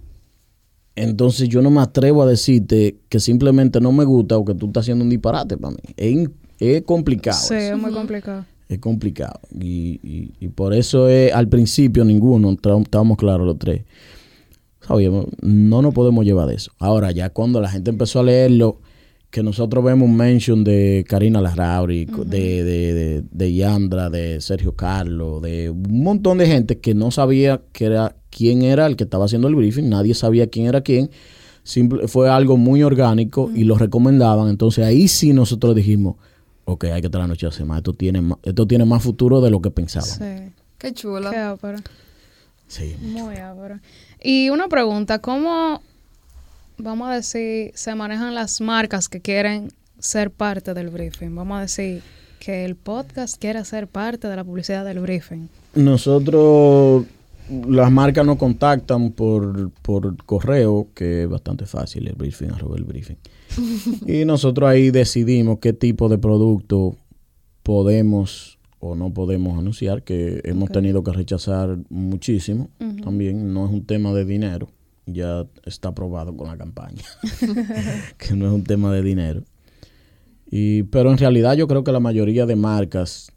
entonces 0.97 1.49
yo 1.49 1.63
no 1.63 1.71
me 1.71 1.81
atrevo 1.81 2.23
a 2.23 2.27
decirte 2.27 2.97
que 3.09 3.21
simplemente 3.21 3.81
no 3.81 3.91
me 3.93 4.05
gusta 4.05 4.37
o 4.37 4.45
que 4.45 4.55
tú 4.55 4.67
estás 4.67 4.83
haciendo 4.83 5.05
un 5.05 5.11
disparate 5.11 5.57
para 5.57 5.75
mí. 5.75 6.29
Es, 6.59 6.83
complicado. 6.83 7.39
Sí, 7.39 7.55
eso. 7.55 7.75
es 7.75 7.81
muy 7.81 7.93
complicado. 7.93 8.45
Es 8.69 8.79
complicado. 8.79 9.41
Y, 9.59 10.01
y- 10.03 10.33
y 10.41 10.49
por 10.49 10.75
eso 10.75 11.09
es, 11.09 11.33
al 11.33 11.49
principio 11.49 12.05
ninguno, 12.05 12.51
estábamos 12.53 13.17
claros 13.17 13.47
los 13.47 13.59
tres. 13.59 13.83
Sabíamos, 14.87 15.27
no 15.41 15.83
nos 15.83 15.95
podemos 15.95 16.25
llevar 16.25 16.49
de 16.49 16.57
eso. 16.57 16.73
Ahora, 16.79 17.11
ya 17.11 17.31
cuando 17.31 17.61
la 17.61 17.71
gente 17.71 17.91
empezó 17.91 18.21
a 18.21 18.25
leerlo, 18.25 18.81
que 19.31 19.43
nosotros 19.43 19.83
vemos 19.83 20.09
un 20.09 20.17
mention 20.17 20.63
de 20.63 21.05
Karina 21.09 21.41
Larrauri, 21.41 22.05
de, 22.05 22.63
de, 22.63 22.95
de, 22.95 23.25
de 23.29 23.55
Yandra, 23.55 24.09
de 24.09 24.41
Sergio 24.41 24.77
Carlos, 24.77 25.43
de 25.43 25.71
un 25.71 26.05
montón 26.05 26.39
de 26.39 26.47
gente 26.47 26.79
que 26.79 26.95
no 26.95 27.11
sabía 27.11 27.61
que 27.73 27.87
era, 27.87 28.15
quién 28.31 28.63
era 28.63 28.87
el 28.87 28.95
que 28.95 29.03
estaba 29.03 29.25
haciendo 29.25 29.49
el 29.49 29.57
briefing, 29.57 29.89
nadie 29.89 30.15
sabía 30.15 30.47
quién 30.47 30.67
era 30.67 30.83
quién. 30.83 31.11
Simple, 31.65 32.07
fue 32.07 32.31
algo 32.31 32.57
muy 32.57 32.85
orgánico 32.85 33.51
y 33.53 33.65
lo 33.65 33.77
recomendaban. 33.77 34.49
Entonces 34.49 34.85
ahí 34.85 35.09
sí 35.09 35.33
nosotros 35.33 35.75
dijimos, 35.75 36.15
ok, 36.67 36.85
hay 36.85 37.03
que 37.03 37.09
trasnocharse 37.09 37.65
más. 37.65 37.79
Esto 37.79 37.93
tiene 37.93 38.21
más, 38.21 38.39
esto 38.45 38.67
tiene 38.69 38.85
más 38.85 39.03
futuro 39.03 39.41
de 39.41 39.51
lo 39.51 39.61
que 39.61 39.73
pensábamos. 39.73 40.15
Sí. 40.17 40.53
Qué 40.79 40.93
chulo. 40.93 41.31
Qué 41.31 41.39
ápero. 41.39 41.79
Sí. 42.69 42.95
Muy 43.01 43.37
ápero. 43.37 43.81
Y 44.27 44.49
una 44.49 44.69
pregunta, 44.69 45.19
¿cómo, 45.19 45.83
vamos 46.79 47.09
a 47.11 47.15
decir, 47.17 47.73
se 47.75 47.95
manejan 47.95 48.35
las 48.35 48.63
marcas 48.63 49.11
que 49.11 49.21
quieren 49.21 49.71
ser 49.99 50.31
parte 50.31 50.73
del 50.73 50.89
briefing? 50.89 51.35
Vamos 51.35 51.59
a 51.59 51.61
decir 51.61 52.03
que 52.41 52.65
el 52.65 52.75
podcast 52.75 53.39
quiere 53.39 53.63
ser 53.67 53.87
parte 53.87 54.27
de 54.27 54.35
la 54.35 54.43
publicidad 54.43 54.83
del 54.87 55.01
briefing. 55.01 55.51
Nosotros, 55.75 57.05
las 57.69 57.93
marcas 57.93 58.25
nos 58.25 58.39
contactan 58.39 59.13
por, 59.13 59.71
por 59.83 60.17
correo, 60.25 60.89
que 60.95 61.25
es 61.25 61.29
bastante 61.29 61.67
fácil, 61.67 62.09
el 62.09 62.15
briefing, 62.15 62.49
arroba 62.49 62.79
el 62.79 62.85
briefing. 62.85 63.19
y 64.07 64.25
nosotros 64.25 64.71
ahí 64.71 64.91
decidimos 64.91 65.59
qué 65.59 65.75
tipo 65.75 66.09
de 66.09 66.17
producto 66.17 66.97
podemos 67.63 68.54
o 68.85 68.95
no 68.95 69.13
podemos 69.13 69.59
anunciar, 69.59 70.03
que 70.03 70.41
hemos 70.45 70.71
tenido 70.71 71.03
que 71.03 71.13
rechazar 71.13 71.79
muchísimo. 71.89 72.69
También 73.03 73.53
no 73.55 73.67
es 73.67 73.73
un 73.73 73.85
tema 73.85 74.13
de 74.13 74.25
dinero, 74.25 74.69
ya 75.07 75.47
está 75.65 75.89
aprobado 75.89 76.37
con 76.37 76.49
la 76.49 76.57
campaña, 76.57 77.03
que 78.19 78.35
no 78.35 78.47
es 78.47 78.53
un 78.53 78.65
tema 78.65 78.93
de 78.93 79.03
dinero. 79.03 79.43
Y, 80.51 80.85
pero 80.85 81.11
en 81.11 81.19
realidad 81.19 81.55
yo 81.55 81.67
creo 81.67 81.83
que 81.83 81.93
la 81.93 82.01
mayoría 82.01 82.47
de 82.47 82.57
marcas 82.57 83.33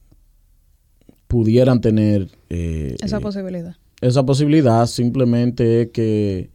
pudieran 1.27 1.81
tener 1.81 2.29
eh, 2.49 2.95
Esa 3.01 3.17
eh, 3.17 3.21
posibilidad. 3.21 3.75
esa 4.01 4.25
posibilidad 4.25 4.85
simplemente 4.85 5.81
es 5.81 5.89
que 5.89 6.49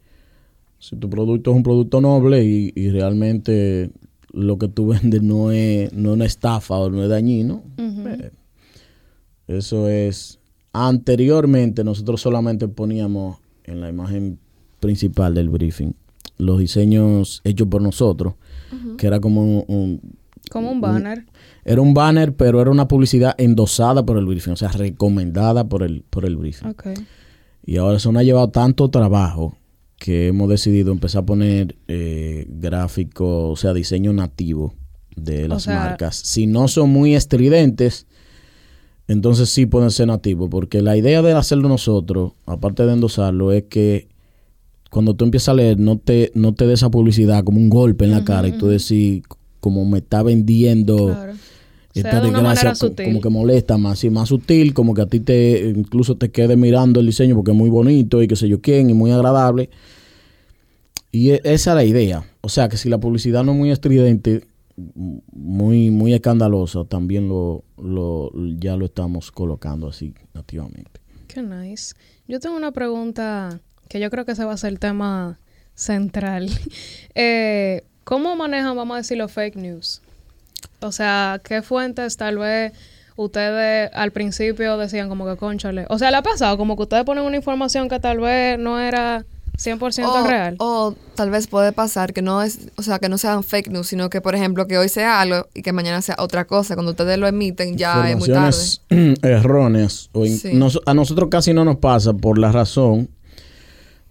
si 0.79 0.97
tu 0.97 1.09
producto 1.11 1.51
es 1.51 1.57
un 1.57 1.63
producto 1.63 2.01
noble 2.01 2.45
y, 2.45 2.73
y 2.75 2.91
realmente 2.91 3.91
lo 4.33 4.59
que 4.59 4.69
tú 4.69 4.87
vendes 4.95 5.23
no 5.23 5.51
es, 5.51 5.93
no 5.93 6.11
es 6.11 6.15
una 6.15 6.25
estafa 6.27 6.77
o 6.77 6.91
no 6.91 7.03
es 7.03 7.09
dañino, 7.09 7.63
eh, 7.79 8.31
eso 9.59 9.89
es... 9.89 10.39
Anteriormente 10.75 11.85
nosotros 11.85 12.21
solamente 12.21 12.67
poníamos 12.69 13.39
en 13.65 13.81
la 13.81 13.89
imagen 13.89 14.39
principal 14.81 15.35
del 15.35 15.49
briefing 15.49 15.93
los 16.39 16.59
diseños 16.59 17.41
hechos 17.45 17.69
por 17.69 17.83
nosotros, 17.83 18.35
que 18.99 19.07
era 19.07 19.21
como 19.21 19.43
un- 19.43 19.65
un, 19.69 20.01
Como 20.51 20.73
un 20.73 20.81
banner. 20.81 21.25
era 21.65 21.81
un 21.81 21.95
banner, 21.95 22.35
pero 22.35 22.61
era 22.61 22.71
una 22.71 22.89
publicidad 22.89 23.35
endosada 23.39 24.05
por 24.05 24.19
el 24.19 24.25
briefing, 24.27 24.53
o 24.53 24.57
sea, 24.57 24.69
recomendada 24.73 25.69
por 25.69 25.83
el, 25.85 26.03
por 26.11 26.25
el 26.25 26.37
briefing. 26.37 26.75
Y 27.65 27.77
ahora 27.77 27.99
eso 27.99 28.11
nos 28.11 28.21
ha 28.21 28.25
llevado 28.25 28.49
tanto 28.51 28.91
trabajo 28.91 29.57
que 29.99 30.27
hemos 30.29 30.49
decidido 30.49 30.91
empezar 30.91 31.23
a 31.23 31.27
poner 31.27 31.77
eh, 31.87 32.47
gráficos, 32.49 33.53
o 33.53 33.57
sea, 33.57 33.73
diseño 33.73 34.13
nativo 34.13 34.75
de 35.15 35.47
las 35.49 35.63
sea- 35.65 35.79
marcas. 35.79 36.17
Si 36.17 36.47
no 36.49 36.67
son 36.67 36.91
muy 36.91 37.15
estridentes, 37.15 38.07
entonces 39.09 39.51
sí 39.51 39.67
pueden 39.67 39.91
ser 39.91 40.07
nativos, 40.09 40.49
porque 40.51 40.81
la 40.83 40.97
idea 40.97 41.23
de 41.23 41.33
hacerlo 41.33 41.69
nosotros, 41.69 42.33
aparte 42.47 42.87
de 42.87 42.93
endosarlo, 42.95 43.53
es 43.53 43.65
que 43.65 44.09
cuando 44.91 45.15
tú 45.15 45.25
empiezas 45.25 45.49
a 45.51 45.55
leer, 45.55 45.79
no 45.79 45.99
te, 45.99 46.31
no 46.35 46.55
te 46.55 46.67
dé 46.67 46.75
esa 46.75 46.91
publicidad 46.91 47.45
como 47.45 47.59
un 47.59 47.69
golpe 47.71 48.05
en 48.05 48.11
la 48.11 48.25
cara 48.25 48.49
y 48.49 48.53
tú 48.53 48.69
decís, 48.69 49.23
como 49.61 49.85
me 49.85 49.99
está 49.99 50.23
vendiendo 50.23 51.07
Claro. 51.15 51.33
esta 51.95 52.11
Sea 52.11 52.21
desgracia, 52.21 52.75
como 53.05 53.21
que 53.21 53.29
molesta 53.31 53.79
más, 53.79 53.99
sí, 53.99 54.11
más 54.11 54.29
sutil, 54.29 54.75
como 54.75 54.93
que 54.95 55.03
a 55.03 55.07
ti 55.07 55.21
te 55.21 55.73
incluso 55.77 56.17
te 56.17 56.31
quede 56.31 56.57
mirando 56.57 57.01
el 57.01 57.07
diseño 57.07 57.35
porque 57.35 57.51
es 57.53 57.57
muy 57.57 57.71
bonito 57.71 58.23
y 58.23 58.29
qué 58.29 58.37
sé 58.37 58.49
yo 58.49 58.61
quién 58.61 58.91
y 58.91 58.95
muy 58.95 59.11
agradable. 59.11 59.71
Y 61.11 61.31
e- 61.31 61.41
esa 61.45 61.71
es 61.73 61.75
la 61.77 61.85
idea. 61.85 62.25
O 62.41 62.49
sea, 62.49 62.69
que 62.69 62.77
si 62.77 62.89
la 62.89 62.99
publicidad 62.99 63.45
no 63.45 63.53
es 63.53 63.59
muy 63.59 63.71
estridente, 63.71 64.45
muy 64.77 65.91
muy 65.91 66.15
escandalosa, 66.15 66.85
también 66.85 67.29
lo, 67.29 67.65
lo 67.77 68.31
ya 68.59 68.77
lo 68.77 68.87
estamos 68.87 69.31
colocando 69.31 69.89
así 69.89 70.15
nativamente. 70.35 71.01
Qué 71.29 71.43
nice. 71.43 71.95
Yo 72.29 72.41
tengo 72.41 72.57
una 72.57 72.73
pregunta 72.73 73.61
que 73.89 74.01
yo 74.01 74.11
creo 74.11 74.25
que 74.25 74.33
ese 74.33 74.45
va 74.45 74.53
a 74.53 74.57
ser 74.57 74.71
el 74.73 74.79
tema 74.79 75.39
central. 75.75 76.51
Eh, 77.15 77.85
¿cómo 78.05 78.37
manejan, 78.37 78.75
vamos 78.75 78.95
a 78.95 78.99
decir, 78.99 79.19
los 79.19 79.31
fake 79.33 79.57
news? 79.57 80.01
O 80.81 80.93
sea, 80.93 81.41
¿qué 81.45 81.63
fuentes 81.63 82.17
tal 82.17 82.39
vez 82.39 82.73
ustedes 83.17 83.91
al 83.93 84.13
principio 84.13 84.79
decían 84.79 85.09
como 85.09 85.27
que 85.27 85.37
conchale? 85.37 85.87
O 85.91 85.99
sea, 85.99 86.11
¿le 86.11 86.17
ha 86.17 86.23
pasado 86.23 86.57
como 86.57 86.77
que 86.77 86.83
ustedes 86.83 87.05
ponen 87.05 87.25
una 87.25 87.37
información 87.37 87.89
que 87.89 88.01
tal 88.01 88.21
vez 88.21 88.59
no 88.59 88.81
era 88.81 89.25
100% 89.59 90.05
o, 90.07 90.27
real? 90.27 90.57
O 90.59 90.95
tal 91.15 91.31
vez 91.31 91.47
puede 91.47 91.73
pasar 91.73 92.13
que 92.13 92.23
no 92.23 92.43
es, 92.43 92.71
o 92.77 92.83
sea, 92.83 92.99
que 92.99 93.09
no 93.09 93.19
sean 93.19 93.45
fake 93.45 93.69
news, 93.71 93.87
sino 93.87 94.11
que, 94.11 94.21
por 94.21 94.35
ejemplo, 94.35 94.67
que 94.67 94.79
hoy 94.79 94.89
sea 94.89 95.21
algo 95.21 95.47
y 95.55 95.63
que 95.63 95.73
mañana 95.73 96.03
sea 96.03 96.17
otra 96.19 96.47
cosa. 96.47 96.75
Cuando 96.75 96.93
ustedes 96.93 97.19
lo 97.19 97.27
emiten 97.29 97.77
ya 97.77 98.11
es 98.11 98.17
muy 98.17 98.29
tarde. 98.29 98.57
Erróneas. 99.23 100.09
O 100.13 100.25
in- 100.27 100.39
Sí. 100.39 100.55
nos- 100.55 100.81
a 100.87 100.95
nosotros 100.95 101.29
casi 101.31 101.53
no 101.53 101.65
nos 101.65 101.77
pasa 101.77 102.13
por 102.13 102.39
la 102.39 102.51
razón 102.51 103.09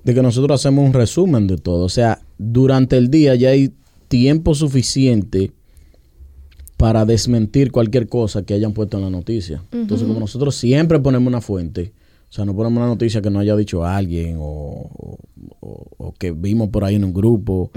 de 0.04 0.13
que 0.13 0.21
nosotros 0.21 0.60
hacemos 0.60 0.86
un 0.86 0.93
resumen 0.93 1.47
de 1.47 1.58
todo. 1.58 1.86
O 1.86 1.89
sea, 1.89 2.21
durante 2.38 2.97
el 2.97 3.10
día 3.10 3.36
ya 3.36 3.49
hay 3.49 3.73
tiempo 4.08 4.56
suficiente 4.56 5.51
para 6.77 7.06
desmentir 7.06 7.71
cualquier 7.71 8.08
cosa 8.10 8.43
que 8.43 8.54
hayan 8.54 8.73
puesto 8.73 8.97
en 8.97 9.04
la 9.04 9.10
noticia. 9.10 9.63
Entonces, 9.71 10.08
como 10.08 10.19
nosotros 10.19 10.56
siempre 10.56 10.99
ponemos 10.99 11.27
una 11.27 11.41
fuente, 11.41 11.93
o 12.31 12.33
sea, 12.33 12.45
no 12.45 12.55
ponemos 12.55 12.77
una 12.77 12.87
noticia 12.87 13.21
que 13.21 13.29
no 13.29 13.39
haya 13.39 13.57
dicho 13.57 13.83
alguien 13.85 14.37
o, 14.39 14.89
o- 15.59 16.13
que 16.17 16.31
vimos 16.31 16.69
por 16.69 16.85
ahí 16.85 16.95
en 16.95 17.03
un 17.03 17.13
grupo. 17.13 17.71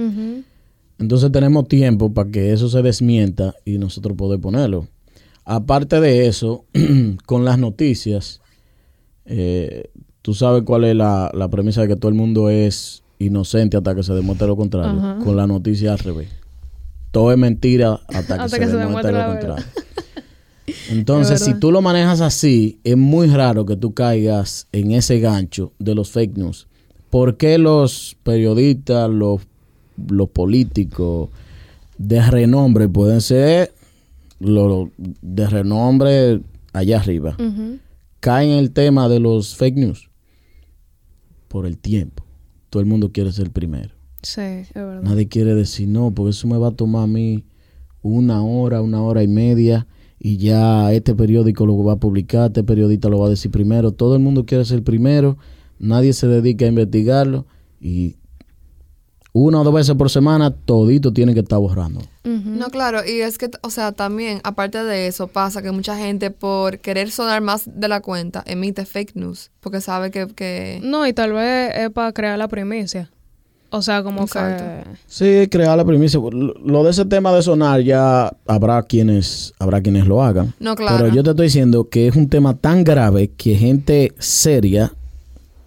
Entonces 0.99 1.33
tenemos 1.33 1.67
tiempo 1.67 2.13
para 2.15 2.31
que 2.31 2.53
eso 2.53 2.69
se 2.69 2.81
desmienta 2.83 3.55
y 3.65 3.79
nosotros 3.79 4.17
poder 4.17 4.41
ponerlo. 4.41 4.87
Aparte 5.45 6.01
de 6.01 6.27
eso, 6.29 6.65
con 7.27 7.45
las 7.45 7.59
noticias, 7.59 8.41
eh, 9.27 9.91
tú 10.23 10.35
sabes 10.35 10.63
cuál 10.63 10.85
es 10.85 10.95
la, 10.95 11.31
la 11.35 11.49
premisa 11.49 11.81
de 11.83 11.89
que 11.89 11.97
todo 11.97 12.09
el 12.11 12.15
mundo 12.17 12.49
es 12.49 13.03
inocente 13.19 13.77
hasta 13.77 13.95
que 13.95 14.03
se 14.05 14.15
demuestre 14.15 14.47
lo 14.47 14.57
contrario. 14.57 15.17
Con 15.25 15.37
la 15.37 15.47
noticia 15.47 15.93
al 15.93 15.99
revés. 15.99 16.29
Todo 17.11 17.33
es 17.33 17.39
mentira 17.39 18.01
hasta 18.09 18.37
que, 18.37 18.43
Hasta 18.43 18.49
se, 18.51 18.59
que 18.61 18.67
se 18.67 18.77
demuestre 18.77 19.13
demuestre 19.13 19.49
lo 19.49 19.57
contrario. 19.57 19.65
Entonces, 20.91 21.41
Es 21.41 21.47
si 21.47 21.55
tú 21.55 21.71
lo 21.71 21.83
manejas 21.83 22.21
así, 22.21 22.79
es 22.85 22.97
muy 22.97 23.27
raro 23.29 23.67
que 23.67 23.77
tú 23.77 23.93
caigas 23.93 24.67
en 24.73 24.93
ese 24.93 25.21
gancho 25.21 25.73
de 25.79 25.95
los 25.95 26.11
fake 26.11 26.37
news. 26.37 26.69
¿Por 27.11 27.37
qué 27.37 27.59
los 27.59 28.17
periodistas, 28.23 29.11
los, 29.11 29.43
los 30.09 30.29
políticos 30.31 31.29
de 31.99 32.23
renombre 32.29 32.89
pueden 32.89 33.21
ser 33.21 33.73
los 34.41 34.89
de 34.99 35.49
renombre 35.49 36.41
allá 36.73 36.99
arriba? 36.99 37.37
Caen 38.21 38.51
en 38.51 38.59
el 38.59 38.71
tema 38.73 39.09
de 39.09 39.21
los 39.21 39.55
fake 39.57 39.77
news 39.77 40.11
por 41.49 41.67
el 41.67 41.79
tiempo. 41.79 42.25
Todo 42.71 42.81
el 42.81 42.89
mundo 42.89 43.13
quiere 43.13 43.31
ser 43.33 43.51
primero. 43.51 43.91
Sí, 44.23 44.41
es 44.41 44.75
verdad. 44.75 45.03
Nadie 45.03 45.29
quiere 45.29 45.55
decir 45.55 45.87
no, 45.87 46.11
porque 46.11 46.31
eso 46.31 46.49
me 46.49 46.57
va 46.57 46.69
a 46.69 46.73
tomar 46.73 47.05
a 47.05 47.07
mí 47.07 47.45
una 48.03 48.43
hora, 48.43 48.81
una 48.81 49.03
hora 49.03 49.23
y 49.23 49.29
media 49.29 49.87
y 50.25 50.39
ya 50.39 50.91
este 50.95 51.15
periódico 51.15 51.67
lo 51.67 51.85
va 51.85 51.93
a 51.93 51.97
publicar, 51.97 52.47
este 52.47 52.65
periodista 52.65 53.11
lo 53.11 53.19
va 53.19 53.27
a 53.27 53.29
decir 53.29 53.51
primero. 53.51 53.93
Todo 53.93 54.17
el 54.17 54.23
mundo 54.23 54.47
quiere 54.47 54.65
ser 54.65 54.83
primero, 54.83 55.37
nadie 55.79 56.15
se 56.15 56.27
dedica 56.27 56.65
a 56.65 56.69
investigarlo 56.69 57.45
y 57.79 58.17
una 59.35 59.61
o 59.61 59.65
dos 59.65 59.75
veces 59.75 59.95
por 59.97 60.09
semana 60.09 60.51
todito 60.51 61.13
tiene 61.13 61.35
que 61.35 61.41
estar 61.41 61.59
borrando. 61.59 62.01
No, 62.23 62.71
claro, 62.71 63.01
y 63.07 63.21
es 63.21 63.37
que, 63.37 63.51
o 63.61 63.69
sea, 63.69 63.93
también, 63.93 64.41
aparte 64.45 64.83
de 64.83 65.09
eso, 65.09 65.29
pasa 65.29 65.61
que 65.61 65.73
mucha 65.73 65.95
gente, 65.95 66.31
por 66.31 66.79
querer 66.79 67.11
sonar 67.11 67.43
más 67.43 67.69
de 67.79 67.89
la 67.89 68.01
cuenta, 68.01 68.43
emite 68.47 68.87
fake 68.87 69.17
news, 69.17 69.51
porque 69.61 69.83
sabe 69.83 70.11
que... 70.11 70.29
que 70.29 70.81
No, 70.83 71.07
y 71.07 71.13
tal 71.13 71.35
vez 71.35 71.71
es 71.77 71.91
para 71.91 72.15
crear 72.15 72.39
la 72.39 72.49
primicia. 72.49 73.11
O 73.75 73.83
sea, 73.83 74.05
como 74.05 74.23
Exacto. 74.23 74.63
que... 74.63 74.97
Sí, 75.09 75.49
crear 75.51 75.77
la 75.77 75.85
primicia. 75.85 76.21
Lo 76.21 76.85
de 76.85 76.91
ese 76.91 77.05
tema 77.07 77.33
de 77.33 77.43
sonar 77.43 77.81
ya 77.81 78.33
habrá 78.47 78.81
quienes 78.85 79.53
habrá 79.59 79.83
quienes 79.83 80.07
lo 80.07 80.23
hagan. 80.23 80.55
No, 80.61 80.77
claro. 80.77 80.97
Pero 80.97 81.13
yo 81.13 81.25
te 81.25 81.31
estoy 81.31 81.47
diciendo 81.47 81.89
que 81.89 82.07
es 82.07 82.15
un 82.15 82.29
tema 82.29 82.55
tan 82.55 82.85
grave 82.85 83.33
que 83.37 83.57
gente 83.57 84.13
seria, 84.17 84.93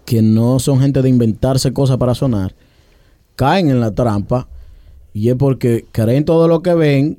que 0.06 0.22
no 0.22 0.58
son 0.58 0.80
gente 0.80 1.02
de 1.02 1.10
inventarse 1.10 1.74
cosas 1.74 1.98
para 1.98 2.14
sonar, 2.14 2.54
caen 3.36 3.68
en 3.68 3.78
la 3.78 3.94
trampa 3.94 4.48
y 5.12 5.28
es 5.28 5.34
porque 5.34 5.84
creen 5.92 6.24
todo 6.24 6.48
lo 6.48 6.62
que 6.62 6.72
ven 6.72 7.18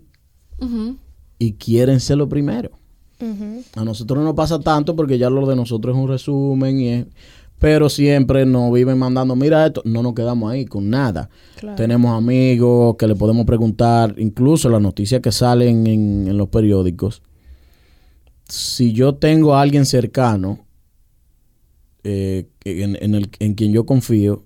y 1.37 1.53
quieren 1.53 1.99
ser 1.99 2.17
lo 2.17 2.27
primero. 2.27 2.71
A 3.75 3.83
nosotros 3.83 4.17
no 4.17 4.25
nos 4.25 4.33
pasa 4.33 4.59
tanto 4.59 4.95
porque 4.95 5.19
ya 5.19 5.29
lo 5.29 5.45
de 5.45 5.55
nosotros 5.55 5.95
es 5.95 6.01
un 6.01 6.09
resumen 6.09 6.79
y 6.79 6.87
es... 6.89 7.05
Pero 7.59 7.89
siempre 7.89 8.45
nos 8.45 8.73
viven 8.73 8.97
mandando, 8.97 9.35
mira 9.35 9.65
esto, 9.65 9.81
no 9.85 10.01
nos 10.01 10.13
quedamos 10.13 10.51
ahí 10.51 10.65
con 10.65 10.89
nada. 10.89 11.29
Claro. 11.57 11.75
Tenemos 11.75 12.17
amigos 12.17 12.95
que 12.97 13.07
le 13.07 13.15
podemos 13.15 13.45
preguntar, 13.45 14.15
incluso 14.17 14.69
las 14.69 14.81
noticias 14.81 15.21
que 15.21 15.31
salen 15.31 15.85
en, 15.85 16.27
en 16.29 16.37
los 16.37 16.47
periódicos. 16.47 17.21
Si 18.47 18.93
yo 18.93 19.15
tengo 19.15 19.53
a 19.53 19.61
alguien 19.61 19.85
cercano 19.85 20.65
eh, 22.03 22.47
en, 22.63 22.97
en 23.01 23.13
el, 23.15 23.29
en 23.39 23.53
quien 23.53 23.73
yo 23.73 23.85
confío, 23.85 24.45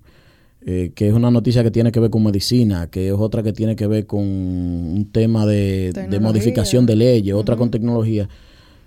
eh, 0.65 0.91
que 0.95 1.07
es 1.07 1.13
una 1.13 1.29
noticia 1.29 1.61
que 1.61 1.71
tiene 1.71 1.91
que 1.91 1.99
ver 1.99 2.09
con 2.09 2.23
medicina, 2.23 2.87
que 2.89 3.09
es 3.09 3.13
otra 3.13 3.43
que 3.43 3.53
tiene 3.53 3.75
que 3.75 3.85
ver 3.85 4.07
con 4.07 4.21
un 4.21 5.09
tema 5.11 5.45
de, 5.45 5.93
de 5.93 6.19
modificación 6.19 6.85
de 6.85 6.95
leyes, 6.95 7.35
otra 7.35 7.55
con 7.57 7.69
tecnología. 7.69 8.27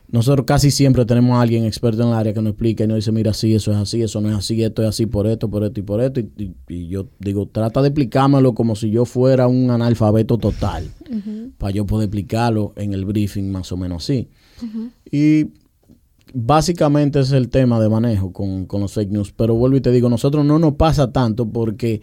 Nosotros 0.08 0.46
casi 0.46 0.70
siempre 0.70 1.04
tenemos 1.04 1.36
a 1.36 1.40
alguien 1.40 1.64
experto 1.64 2.02
en 2.02 2.08
el 2.08 2.14
área 2.14 2.32
que 2.32 2.40
nos 2.40 2.52
explica 2.52 2.84
y 2.84 2.86
nos 2.86 2.96
dice, 2.96 3.10
mira, 3.12 3.32
sí, 3.34 3.54
eso 3.54 3.72
es 3.72 3.76
así, 3.78 4.02
eso 4.02 4.20
no 4.20 4.28
es 4.30 4.36
así, 4.36 4.62
esto 4.62 4.82
es 4.82 4.88
así 4.88 5.06
por 5.06 5.26
esto, 5.26 5.50
por 5.50 5.64
esto 5.64 5.80
y 5.80 5.82
por 5.82 6.00
esto. 6.00 6.20
Y, 6.20 6.30
y- 6.36 6.54
y 6.68 6.88
yo 6.88 7.08
digo, 7.18 7.46
trata 7.46 7.82
de 7.82 7.88
explicármelo 7.88 8.54
como 8.54 8.76
si 8.76 8.90
yo 8.90 9.04
fuera 9.04 9.48
un 9.48 9.70
analfabeto 9.70 10.38
total, 10.38 10.84
para 11.58 11.72
yo 11.72 11.86
poder 11.86 12.06
explicarlo 12.06 12.72
en 12.76 12.92
el 12.92 13.04
briefing 13.04 13.50
más 13.50 13.72
o 13.72 13.76
menos 13.76 14.04
así. 14.04 14.28
Y 15.10 15.46
básicamente 16.34 17.20
ese 17.20 17.36
es 17.36 17.42
el 17.42 17.48
tema 17.48 17.80
de 17.80 17.88
manejo 17.88 18.32
con, 18.32 18.66
con 18.66 18.80
los 18.80 18.92
fake 18.92 19.10
news. 19.10 19.32
Pero 19.32 19.54
vuelvo 19.54 19.76
y 19.76 19.80
te 19.80 19.90
digo, 19.92 20.08
nosotros 20.08 20.44
no 20.44 20.58
nos 20.58 20.74
pasa 20.74 21.12
tanto 21.12 21.48
porque 21.48 22.02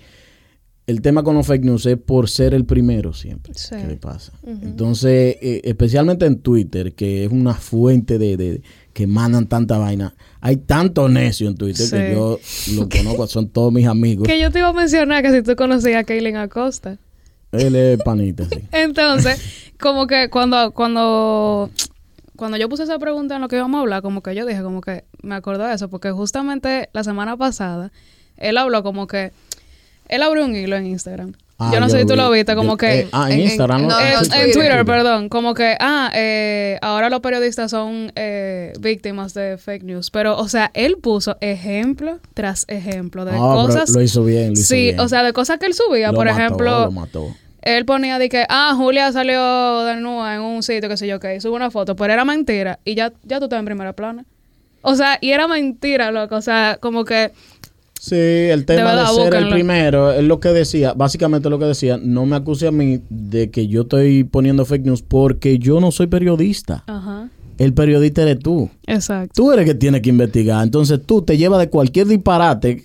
el 0.85 1.01
tema 1.01 1.23
con 1.23 1.35
los 1.35 1.47
fake 1.47 1.63
news 1.63 1.85
es 1.85 1.97
por 1.97 2.29
ser 2.29 2.53
el 2.53 2.65
primero 2.65 3.13
siempre 3.13 3.53
Sí. 3.55 3.75
que 3.75 3.87
le 3.87 3.95
pasa. 3.95 4.33
Entonces, 4.45 5.37
eh, 5.41 5.61
especialmente 5.63 6.25
en 6.25 6.39
Twitter, 6.39 6.93
que 6.93 7.25
es 7.25 7.31
una 7.31 7.53
fuente 7.53 8.17
de, 8.17 8.35
de- 8.37 8.61
que 8.91 9.07
mandan 9.07 9.47
tanta 9.47 9.77
vaina. 9.77 10.13
Hay 10.41 10.57
tanto 10.57 11.07
necio 11.09 11.47
en 11.47 11.55
Twitter 11.55 11.85
Sí. 11.87 11.95
que 11.95 12.11
yo 12.11 12.39
lo 12.75 12.89
conozco, 12.89 13.27
son 13.27 13.47
todos 13.49 13.71
mis 13.71 13.87
amigos. 13.87 14.27
Que 14.27 14.39
yo 14.39 14.51
te 14.51 14.59
iba 14.59 14.67
a 14.67 14.73
mencionar 14.73 15.23
que 15.23 15.31
si 15.31 15.41
tú 15.41 15.55
conocías 15.55 16.01
a 16.01 16.03
Kaylin 16.03 16.35
Acosta. 16.35 16.97
Él 17.53 17.75
es 17.75 17.99
panita, 18.03 18.45
sí. 18.45 18.59
Entonces, 18.71 19.39
como 19.79 20.05
que 20.07 20.29
cuando, 20.29 20.71
cuando, 20.71 21.69
cuando 22.35 22.57
yo 22.57 22.67
puse 22.67 22.83
esa 22.83 22.99
pregunta 22.99 23.35
en 23.35 23.41
lo 23.41 23.47
que 23.47 23.55
íbamos 23.55 23.77
a 23.77 23.81
hablar, 23.81 24.01
como 24.01 24.21
que 24.21 24.35
yo 24.35 24.45
dije, 24.45 24.61
como 24.63 24.81
que 24.81 25.05
me 25.21 25.35
acordé 25.35 25.65
de 25.67 25.73
eso, 25.75 25.87
porque 25.89 26.11
justamente 26.11 26.89
la 26.93 27.03
semana 27.03 27.37
pasada, 27.37 27.91
él 28.37 28.57
habló 28.57 28.83
como 28.83 29.07
que, 29.07 29.31
él 30.15 30.23
abrió 30.23 30.45
un 30.45 30.55
hilo 30.55 30.75
en 30.75 30.85
Instagram. 30.87 31.33
Ah, 31.59 31.69
yo 31.71 31.79
no 31.79 31.87
sé 31.87 31.99
si 32.01 32.05
tú 32.07 32.15
lo 32.15 32.29
viste, 32.31 32.55
como 32.55 32.71
Yo- 32.71 32.77
que... 32.77 32.99
eh, 33.01 33.07
ah, 33.11 33.27
en, 33.29 33.33
en- 33.33 33.39
Instagram. 33.41 33.87
no, 33.87 33.99
en, 33.99 34.13
no, 34.13 34.19
en 34.19 34.23
en 34.23 34.29
Twitter, 34.29 34.53
Twitter. 34.53 34.85
perdón, 34.85 35.29
como 35.29 35.53
que, 35.53 35.77
ah, 35.79 36.11
eh, 36.13 36.77
ahora 36.81 37.09
los 37.09 37.19
periodistas 37.21 37.69
son 37.71 38.11
eh, 38.15 38.73
víctimas 38.79 39.33
de 39.33 39.57
fake 39.57 39.83
news. 39.83 40.09
Pero, 40.11 40.37
o 40.37 40.49
sea, 40.49 40.71
él 40.73 40.97
puso 40.97 41.37
ejemplo 41.41 42.19
tras 42.33 42.65
ejemplo 42.67 43.23
de 43.23 43.31
Ah, 43.35 43.37
cosas. 43.37 43.91
lo 43.91 44.01
hizo 44.01 44.23
bien, 44.25 44.47
lo 44.47 44.53
hizo 44.53 44.63
sí, 44.67 44.75
bien. 44.81 44.99
o 44.99 45.07
sea, 45.07 45.23
de 45.23 45.31
cosas 45.31 45.57
que 45.59 45.67
él 45.67 45.73
subía. 45.73 46.07
Lo 46.11 46.15
Por 46.15 46.25
mató, 46.25 46.39
ejemplo, 46.39 46.79
lo 46.85 46.91
mató. 46.91 47.27
él 47.61 47.85
ponía 47.85 48.17
de 48.19 48.27
que, 48.29 48.45
ah, 48.49 48.73
Julia 48.75 49.11
salió 49.13 49.83
desnuda 49.85 50.35
en 50.35 50.41
un 50.41 50.63
sitio, 50.63 50.89
que 50.89 50.97
sé 50.97 51.07
yo 51.07 51.19
qué, 51.19 51.35
y 51.35 51.39
sube 51.39 51.55
una 51.55 51.71
foto, 51.71 51.95
pero 51.95 52.11
era 52.13 52.25
mentira. 52.25 52.79
Y 52.83 52.95
ya, 52.95 53.13
ya 53.23 53.37
tú 53.39 53.45
estás 53.45 53.59
en 53.59 53.65
primera 53.65 53.93
plana. 53.93 54.25
O 54.81 54.95
sea, 54.95 55.17
y 55.21 55.29
era 55.31 55.47
mentira, 55.47 56.11
loco. 56.11 56.35
O 56.35 56.41
sea, 56.41 56.77
como 56.81 57.05
que. 57.05 57.31
Sí, 58.05 58.15
el 58.17 58.65
tema 58.65 58.89
de, 58.89 58.97
verdad, 58.97 59.13
ser 59.13 59.33
el 59.33 59.47
primero 59.47 60.11
es 60.11 60.25
lo 60.25 60.41
que 60.41 60.49
decía, 60.49 60.91
básicamente 60.91 61.49
lo 61.49 61.57
que 61.57 61.63
decía, 61.63 61.97
no 61.97 62.25
me 62.25 62.35
acuse 62.35 62.67
a 62.67 62.71
mí 62.73 62.99
de 63.09 63.49
que 63.49 63.67
yo 63.67 63.83
estoy 63.83 64.25
poniendo 64.25 64.65
fake 64.65 64.83
news 64.83 65.01
porque 65.01 65.57
yo 65.57 65.79
no 65.79 65.89
soy 65.89 66.07
periodista. 66.07 66.83
Ajá. 66.85 67.29
El 67.57 67.73
periodista 67.73 68.23
eres 68.23 68.39
tú. 68.39 68.69
Exacto. 68.87 69.31
Tú 69.33 69.53
eres 69.53 69.65
el 69.65 69.71
que 69.71 69.79
tiene 69.79 70.01
que 70.01 70.09
investigar. 70.09 70.61
Entonces 70.65 70.99
tú 71.05 71.21
te 71.21 71.37
llevas 71.37 71.61
de 71.61 71.69
cualquier 71.69 72.07
disparate 72.07 72.83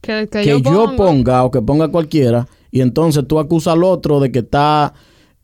Que, 0.00 0.26
que 0.28 0.40
que, 0.40 0.60
yo, 0.60 0.96
ponga. 0.96 1.44
o 1.44 1.52
que 1.52 1.62
ponga 1.62 1.86
cualquiera 1.86 2.48
y 2.72 2.80
entonces 2.80 3.28
tú 3.28 3.38
acusas 3.38 3.74
al 3.74 3.84
otro 3.84 4.18
de 4.18 4.32
que 4.32 4.40
está 4.40 4.92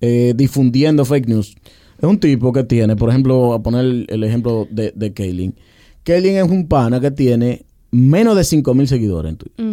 eh, 0.00 0.34
difundiendo 0.34 1.04
fake 1.04 1.28
news. 1.28 1.54
Es 1.98 2.08
un 2.08 2.18
tipo 2.18 2.52
que 2.52 2.64
tiene, 2.64 2.96
por 2.96 3.10
ejemplo, 3.10 3.52
a 3.52 3.62
poner 3.62 3.84
el, 3.84 4.06
el 4.08 4.24
ejemplo 4.24 4.66
de, 4.72 4.92
de 4.96 5.12
Kaylin. 5.12 5.54
Kaylin 6.02 6.38
es 6.38 6.50
un 6.50 6.66
pana 6.66 6.98
que 6.98 7.12
tiene 7.12 7.64
menos 7.92 8.36
de 8.36 8.42
5 8.42 8.74
mil 8.74 8.88
seguidores 8.88 9.30
en 9.30 9.36
Twitter, 9.36 9.66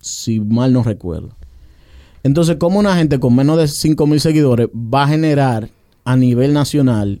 si 0.00 0.40
mal 0.40 0.72
no 0.72 0.82
recuerdo. 0.82 1.30
Entonces, 2.24 2.56
¿cómo 2.56 2.78
una 2.78 2.96
gente 2.96 3.18
con 3.18 3.34
menos 3.34 3.56
de 3.56 3.68
5 3.68 4.06
mil 4.06 4.20
seguidores 4.20 4.68
va 4.68 5.04
a 5.04 5.08
generar 5.08 5.70
a 6.04 6.16
nivel 6.16 6.52
nacional 6.52 7.20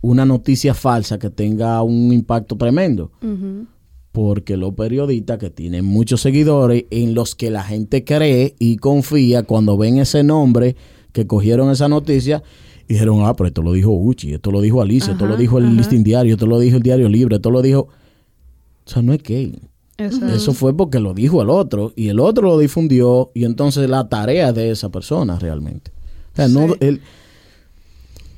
una 0.00 0.24
noticia 0.24 0.74
falsa 0.74 1.18
que 1.18 1.28
tenga 1.28 1.82
un 1.82 2.12
impacto 2.12 2.56
tremendo? 2.56 3.10
Porque 4.12 4.56
los 4.56 4.74
periodistas 4.74 5.38
que 5.38 5.50
tienen 5.50 5.84
muchos 5.84 6.20
seguidores 6.20 6.84
en 6.90 7.14
los 7.14 7.34
que 7.34 7.50
la 7.50 7.64
gente 7.64 8.04
cree 8.04 8.54
y 8.58 8.76
confía 8.76 9.42
cuando 9.42 9.76
ven 9.76 9.98
ese 9.98 10.22
nombre 10.22 10.76
que 11.12 11.26
cogieron 11.26 11.70
esa 11.70 11.88
noticia 11.88 12.42
dijeron, 12.88 13.24
ah, 13.24 13.34
pero 13.34 13.46
esto 13.48 13.62
lo 13.62 13.72
dijo 13.72 13.92
Uchi, 13.92 14.34
esto 14.34 14.50
lo 14.50 14.60
dijo 14.60 14.82
Alicia, 14.82 15.12
esto 15.12 15.26
lo 15.26 15.36
dijo 15.36 15.58
el 15.58 15.66
ajá. 15.66 15.74
listing 15.74 16.02
diario, 16.02 16.34
esto 16.34 16.46
lo 16.46 16.58
dijo 16.58 16.76
el 16.76 16.82
diario 16.82 17.08
libre, 17.08 17.36
esto 17.36 17.50
lo 17.50 17.62
dijo... 17.62 17.88
O 18.90 18.92
sea, 18.92 19.02
no 19.02 19.12
es 19.12 19.22
que... 19.22 19.56
Exacto. 19.98 20.34
Eso 20.34 20.52
fue 20.54 20.74
porque 20.76 20.98
lo 20.98 21.12
dijo 21.14 21.42
el 21.42 21.50
otro 21.50 21.92
y 21.94 22.08
el 22.08 22.18
otro 22.20 22.48
lo 22.48 22.58
difundió 22.58 23.30
y 23.34 23.44
entonces 23.44 23.88
la 23.88 24.08
tarea 24.08 24.52
de 24.52 24.70
esa 24.70 24.88
persona 24.88 25.38
realmente. 25.38 25.92
O 26.32 26.36
sea, 26.36 26.48
no, 26.48 26.74
el- 26.80 27.02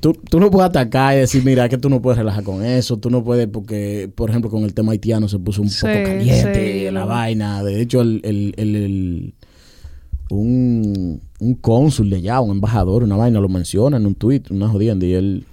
tú, 0.01 0.13
tú 0.29 0.41
no 0.41 0.51
puedes 0.51 0.69
atacar 0.71 1.15
y 1.17 1.21
decir, 1.21 1.45
mira, 1.45 1.69
que 1.69 1.79
tú 1.79 1.89
no 1.89 2.03
puedes 2.03 2.19
relajar 2.19 2.43
con 2.43 2.65
eso, 2.65 2.97
tú 2.97 3.11
no 3.11 3.23
puedes 3.23 3.47
porque, 3.47 4.11
por 4.15 4.29
ejemplo, 4.29 4.51
con 4.51 4.65
el 4.65 4.75
tema 4.75 4.91
haitiano 4.93 5.29
se 5.29 5.39
puso 5.39 5.63
un 5.63 5.71
Sí, 5.71 5.83
poco 5.83 5.93
caliente 6.05 6.89
sí, 6.89 6.91
la 6.91 7.05
vaina. 7.05 7.63
De 7.63 7.81
hecho, 7.81 8.01
el, 8.01 8.21
el, 8.25 8.55
el- 8.57 8.77
el- 8.77 9.35
un, 10.31 11.21
un 11.41 11.55
cónsul 11.55 12.11
de 12.11 12.17
allá, 12.17 12.41
un 12.41 12.51
embajador, 12.53 13.05
una 13.05 13.17
vaina, 13.17 13.39
lo 13.41 13.49
menciona 13.49 13.99
en 13.99 14.07
un 14.07 14.15
tuit, 14.15 14.51
una 14.51 14.69
jodienda, 14.69 15.07
y 15.07 15.13
él 15.15 15.45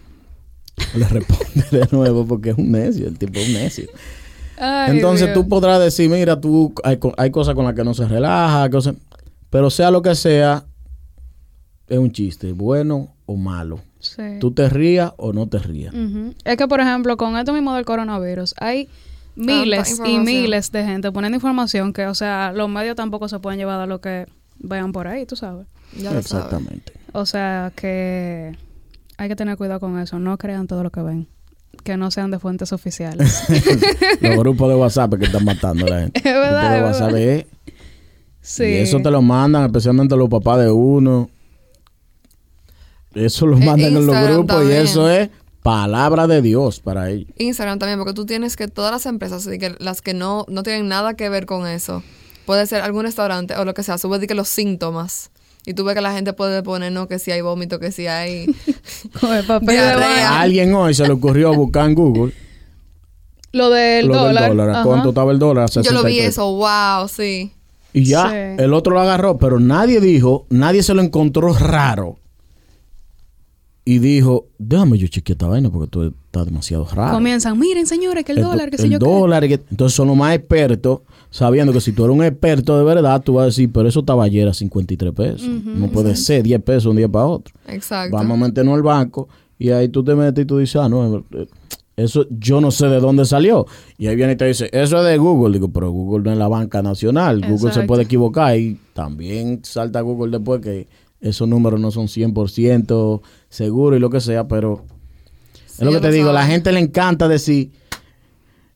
le 0.96 1.06
responde 1.10 1.66
de 1.72 1.88
nuevo 1.92 2.26
porque 2.26 2.50
es 2.52 2.58
un 2.58 2.72
necio, 2.72 3.08
el 3.08 3.18
tipo 3.18 3.40
es 3.40 3.48
un 3.48 3.54
necio. 3.54 3.86
Ay, 4.60 4.96
Entonces 4.98 5.28
Dios. 5.28 5.34
tú 5.44 5.48
podrás 5.50 5.80
decir, 5.80 6.10
mira, 6.10 6.40
tú 6.40 6.74
hay, 6.84 6.98
co- 6.98 7.14
hay 7.18 7.32
cosas 7.32 7.56
con 7.56 7.66
las 7.66 7.74
que 7.76 7.84
no 7.84 7.94
se 7.94 8.08
relaja, 8.08 8.70
cosas, 8.70 8.96
pero 9.50 9.70
sea 9.70 9.90
lo 9.92 10.02
que 10.02 10.16
sea, 10.16 10.66
es 11.88 11.98
un 11.98 12.12
chiste, 12.12 12.52
bueno 12.52 13.10
o 13.26 13.36
malo. 13.36 13.80
Sí. 14.00 14.22
Tú 14.40 14.52
te 14.52 14.70
rías 14.70 15.12
o 15.18 15.34
no 15.34 15.48
te 15.48 15.60
rías. 15.60 15.94
Es 16.46 16.58
que, 16.58 16.68
por 16.68 16.80
ejemplo, 16.80 17.18
con 17.18 17.36
esto 17.38 17.54
mismo 17.54 17.74
del 17.74 17.86
coronavirus, 17.86 18.54
hay 18.60 18.88
miles 19.36 20.00
y 20.06 20.20
miles 20.20 20.72
de 20.72 20.84
gente 20.84 21.12
poniendo 21.12 21.36
información 21.36 21.94
que, 21.94 22.06
o 22.08 22.14
sea, 22.16 22.52
los 22.54 22.70
medios 22.70 22.96
tampoco 22.96 23.28
se 23.28 23.40
pueden 23.40 23.60
llevar 23.60 23.80
a 23.80 23.86
lo 23.86 24.00
que 24.02 24.26
vean 24.60 24.92
por 24.92 25.08
ahí, 25.08 25.26
tú 25.26 25.36
sabes. 25.36 25.68
Ya 25.96 26.12
lo 26.14 26.22
sabes. 26.22 26.26
Exactamente. 26.26 26.94
O 27.14 27.26
sea, 27.26 27.72
que 27.76 28.56
hay 29.18 29.28
que 29.30 29.36
tener 29.36 29.58
cuidado 29.58 29.80
con 29.80 29.98
eso. 30.00 30.20
No 30.20 30.38
crean 30.38 30.68
todo 30.68 30.84
lo 30.84 30.92
que 30.92 31.02
ven. 31.02 31.28
Que 31.84 31.98
no 31.98 32.12
sean 32.12 32.30
de 32.32 32.40
fuentes 32.40 32.72
oficiales. 32.74 33.44
Los 34.22 34.38
grupos 34.38 34.70
de 34.70 34.76
WhatsApp 34.76 35.14
que 35.16 35.26
están 35.26 35.46
matando 35.46 35.86
a 35.86 35.90
la 35.90 36.00
gente. 36.02 36.20
Es 36.24 36.24
verdad, 36.26 36.82
Los 36.82 36.92
grupos 36.92 37.00
de 37.00 37.06
WhatsApp 37.06 37.16
es- 37.18 37.46
sí. 38.42 38.64
Y 38.64 38.76
eso 38.78 39.00
te 39.00 39.10
lo 39.12 39.22
mandan, 39.22 39.66
especialmente 39.66 40.16
los 40.16 40.30
papás 40.30 40.60
de 40.60 40.70
uno. 40.72 41.30
Eso 43.16 43.48
lo 43.48 43.58
Eh, 43.58 43.66
mandan 43.66 43.96
en 43.98 44.06
los 44.06 44.16
grupos 44.28 44.66
y 44.68 44.72
eso 44.72 45.10
es 45.10 45.30
palabra 45.64 46.28
de 46.28 46.42
Dios 46.42 46.80
para 46.80 47.10
ellos. 47.10 47.28
Instagram 47.38 47.80
también, 47.80 47.98
porque 48.00 48.14
tú 48.14 48.26
tienes 48.26 48.56
que 48.56 48.68
todas 48.68 48.92
las 48.92 49.06
empresas, 49.06 49.46
así 49.48 49.58
que 49.58 49.76
las 49.80 50.02
que 50.02 50.14
no, 50.14 50.46
no 50.48 50.64
tienen 50.64 50.88
nada 50.88 51.16
que 51.16 51.28
ver 51.30 51.46
con 51.46 51.68
eso, 51.68 52.04
puede 52.46 52.66
ser 52.68 52.82
algún 52.82 53.04
restaurante 53.04 53.56
o 53.56 53.66
lo 53.66 53.74
que 53.74 53.84
sea, 53.84 53.98
sube 53.98 54.20
de 54.20 54.28
que 54.28 54.36
los 54.36 54.48
síntomas. 54.48 55.32
Y 55.66 55.74
tú 55.74 55.84
ves 55.84 55.94
que 55.96 56.02
la 56.02 56.14
gente 56.14 56.34
puede 56.34 56.64
poner, 56.64 56.92
no, 56.92 57.08
que 57.08 57.20
si 57.20 57.32
hay 57.32 57.42
vómito, 57.42 57.80
que 57.80 57.92
si 57.92 58.08
hay... 58.08 58.46
Con 59.20 59.34
el 59.36 59.46
papel. 59.46 59.78
A 59.80 60.42
alguien 60.42 60.74
hoy 60.74 60.94
se 60.94 61.06
le 61.06 61.14
ocurrió 61.14 61.54
buscar 61.54 61.88
en 61.88 61.96
Google 61.96 62.34
Lo 63.52 63.70
del 63.70 64.08
lo 64.08 64.16
dólar. 64.16 64.44
del 64.50 64.58
dólar. 64.58 64.70
¿A 64.70 64.74
Ajá. 64.80 64.84
¿Cuánto 64.84 65.10
estaba 65.10 65.32
el 65.32 65.40
dólar? 65.40 65.70
Yo 65.70 65.82
lo 65.92 66.04
vi 66.04 66.16
63. 66.20 66.28
eso, 66.28 66.52
wow, 66.56 67.08
sí. 67.08 67.52
Y 67.94 68.04
ya, 68.04 68.30
Sí. 68.30 68.64
el 68.64 68.74
otro 68.74 68.94
lo 68.94 69.02
agarró, 69.02 69.38
pero 69.38 69.60
nadie 69.60 70.00
dijo, 70.00 70.46
nadie 70.50 70.84
se 70.84 70.94
lo 70.94 71.02
encontró 71.02 71.52
raro. 71.54 72.19
Y 73.86 73.98
dijo, 74.00 74.46
déjame 74.60 74.98
yo 75.00 75.08
chequear 75.08 75.34
esta 75.36 75.48
vaina 75.48 75.72
porque 75.72 75.88
tú 75.90 76.04
estás 76.04 76.46
demasiado 76.46 76.86
raro. 76.94 77.14
Comienzan, 77.14 77.58
miren 77.58 77.88
señores, 77.88 78.24
que 78.24 78.34
el, 78.34 78.40
El- 78.40 78.44
dólar, 78.44 78.70
que 78.70 78.78
sé 78.78 78.84
el 78.84 78.92
yo 78.92 79.00
qué. 79.00 79.06
dólar, 79.06 79.48
que- 79.48 79.60
entonces 79.72 79.96
son 79.96 80.10
los 80.10 80.18
más 80.18 80.36
expertos, 80.36 81.00
sabiendo 81.32 81.74
que 81.74 81.82
si 81.82 81.92
tú 81.92 82.04
eres 82.06 82.16
un 82.16 82.24
experto 82.24 82.78
de 82.78 82.84
verdad, 82.84 83.22
tú 83.24 83.34
vas 83.34 83.44
a 83.44 83.46
decir, 83.48 83.72
pero 83.72 83.88
eso 83.90 84.02
estaba 84.02 84.24
ayer 84.26 84.48
a 84.48 84.54
53 84.54 85.12
pesos. 85.14 85.48
no 85.66 85.88
puede 85.88 86.16
ser 86.16 86.44
10 86.44 86.62
pesos 86.62 86.86
un 86.88 86.98
día 86.98 87.08
para 87.08 87.26
otro. 87.26 87.54
Exacto. 87.68 88.16
Vamos 88.16 88.38
a 88.40 88.46
meternos 88.48 88.76
al 88.76 88.84
banco 88.84 89.28
y 89.58 89.70
ahí 89.72 89.90
tú 89.90 90.04
te 90.04 90.14
metes 90.14 90.44
y 90.44 90.46
tú 90.46 90.58
dices, 90.60 90.76
ah, 90.76 90.88
no, 90.90 91.26
eh, 91.32 91.48
eso 91.98 92.26
yo 92.30 92.62
no 92.62 92.72
sé 92.72 92.88
de 92.88 93.00
dónde 93.00 93.26
salió. 93.26 93.66
Y 93.98 94.08
ahí 94.08 94.16
viene 94.16 94.34
y 94.34 94.36
te 94.38 94.46
dice, 94.46 94.70
eso 94.72 95.00
es 95.00 95.06
de 95.06 95.18
Google. 95.18 95.54
Digo, 95.54 95.70
pero 95.70 95.90
Google 95.92 96.24
no 96.26 96.32
es 96.32 96.38
la 96.38 96.48
banca 96.48 96.82
nacional. 96.82 97.42
Google 97.46 97.74
se 97.74 97.82
puede 97.84 98.04
equivocar 98.04 98.58
y 98.58 98.78
también 98.94 99.60
salta 99.64 100.00
Google 100.02 100.32
después 100.38 100.62
que 100.62 100.88
esos 101.22 101.48
números 101.48 101.80
no 101.80 101.92
son 101.92 102.08
100% 102.08 103.22
seguros 103.50 103.98
y 103.98 104.00
lo 104.00 104.10
que 104.10 104.22
sea, 104.22 104.48
pero 104.48 104.86
es 105.56 105.82
lo 105.82 105.92
que 105.92 106.00
te 106.00 106.08
lo 106.08 106.14
digo, 106.14 106.32
la 106.32 106.46
gente 106.46 106.72
le 106.72 106.80
encanta 106.80 107.28
decir, 107.28 107.72